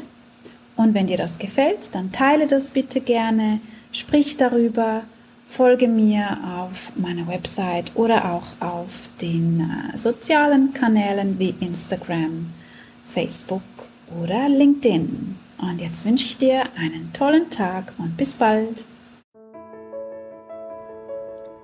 Und 0.76 0.94
wenn 0.94 1.06
dir 1.06 1.16
das 1.16 1.38
gefällt, 1.38 1.94
dann 1.94 2.12
teile 2.12 2.46
das 2.46 2.68
bitte 2.68 3.00
gerne, 3.00 3.60
sprich 3.92 4.36
darüber, 4.36 5.02
folge 5.46 5.88
mir 5.88 6.38
auf 6.58 6.92
meiner 6.96 7.26
Website 7.26 7.92
oder 7.94 8.32
auch 8.32 8.66
auf 8.66 9.08
den 9.20 9.60
äh, 9.60 9.96
sozialen 9.96 10.72
Kanälen 10.72 11.38
wie 11.38 11.54
Instagram, 11.60 12.52
Facebook 13.08 13.62
oder 14.20 14.48
LinkedIn. 14.48 15.36
Und 15.58 15.80
jetzt 15.80 16.04
wünsche 16.04 16.26
ich 16.26 16.36
dir 16.36 16.64
einen 16.76 17.12
tollen 17.12 17.48
Tag 17.50 17.94
und 17.98 18.16
bis 18.16 18.34
bald. 18.34 18.84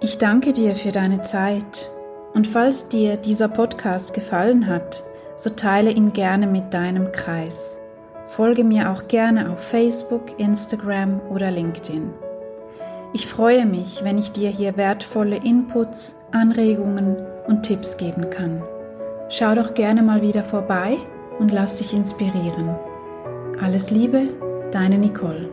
Ich 0.01 0.19
danke 0.19 0.53
dir 0.53 0.75
für 0.75 0.91
deine 0.91 1.23
Zeit 1.23 1.91
und 2.35 2.47
falls 2.47 2.89
dir 2.89 3.17
dieser 3.17 3.49
Podcast 3.49 4.15
gefallen 4.15 4.67
hat, 4.67 5.03
so 5.37 5.51
teile 5.51 5.91
ihn 5.91 6.13
gerne 6.13 6.47
mit 6.47 6.75
deinem 6.75 7.13
Kreis. 7.13 7.79
Folge 8.27 8.65
mir 8.65 8.91
auch 8.91 9.09
gerne 9.09 9.51
auf 9.51 9.63
Facebook, 9.63 10.39
Instagram 10.39 11.21
oder 11.31 11.51
LinkedIn. 11.51 12.32
Ich 13.15 13.27
freue 13.27 13.67
mich, 13.67 14.03
wenn 14.05 14.17
ich 14.17 14.33
dir 14.33 14.49
hier 14.49 14.79
wertvolle 14.79 15.37
Inputs, 15.37 16.17
Anregungen 16.31 17.17
und 17.47 17.63
Tipps 17.63 17.99
geben 17.99 18.31
kann. 18.31 18.63
Schau 19.29 19.55
doch 19.55 19.75
gerne 19.75 20.03
mal 20.03 20.23
wieder 20.23 20.43
vorbei 20.43 20.97
und 21.39 21.53
lass 21.53 21.77
dich 21.77 21.93
inspirieren. 21.93 22.75
Alles 23.61 23.91
Liebe, 23.91 24.29
deine 24.71 24.97
Nicole. 24.97 25.51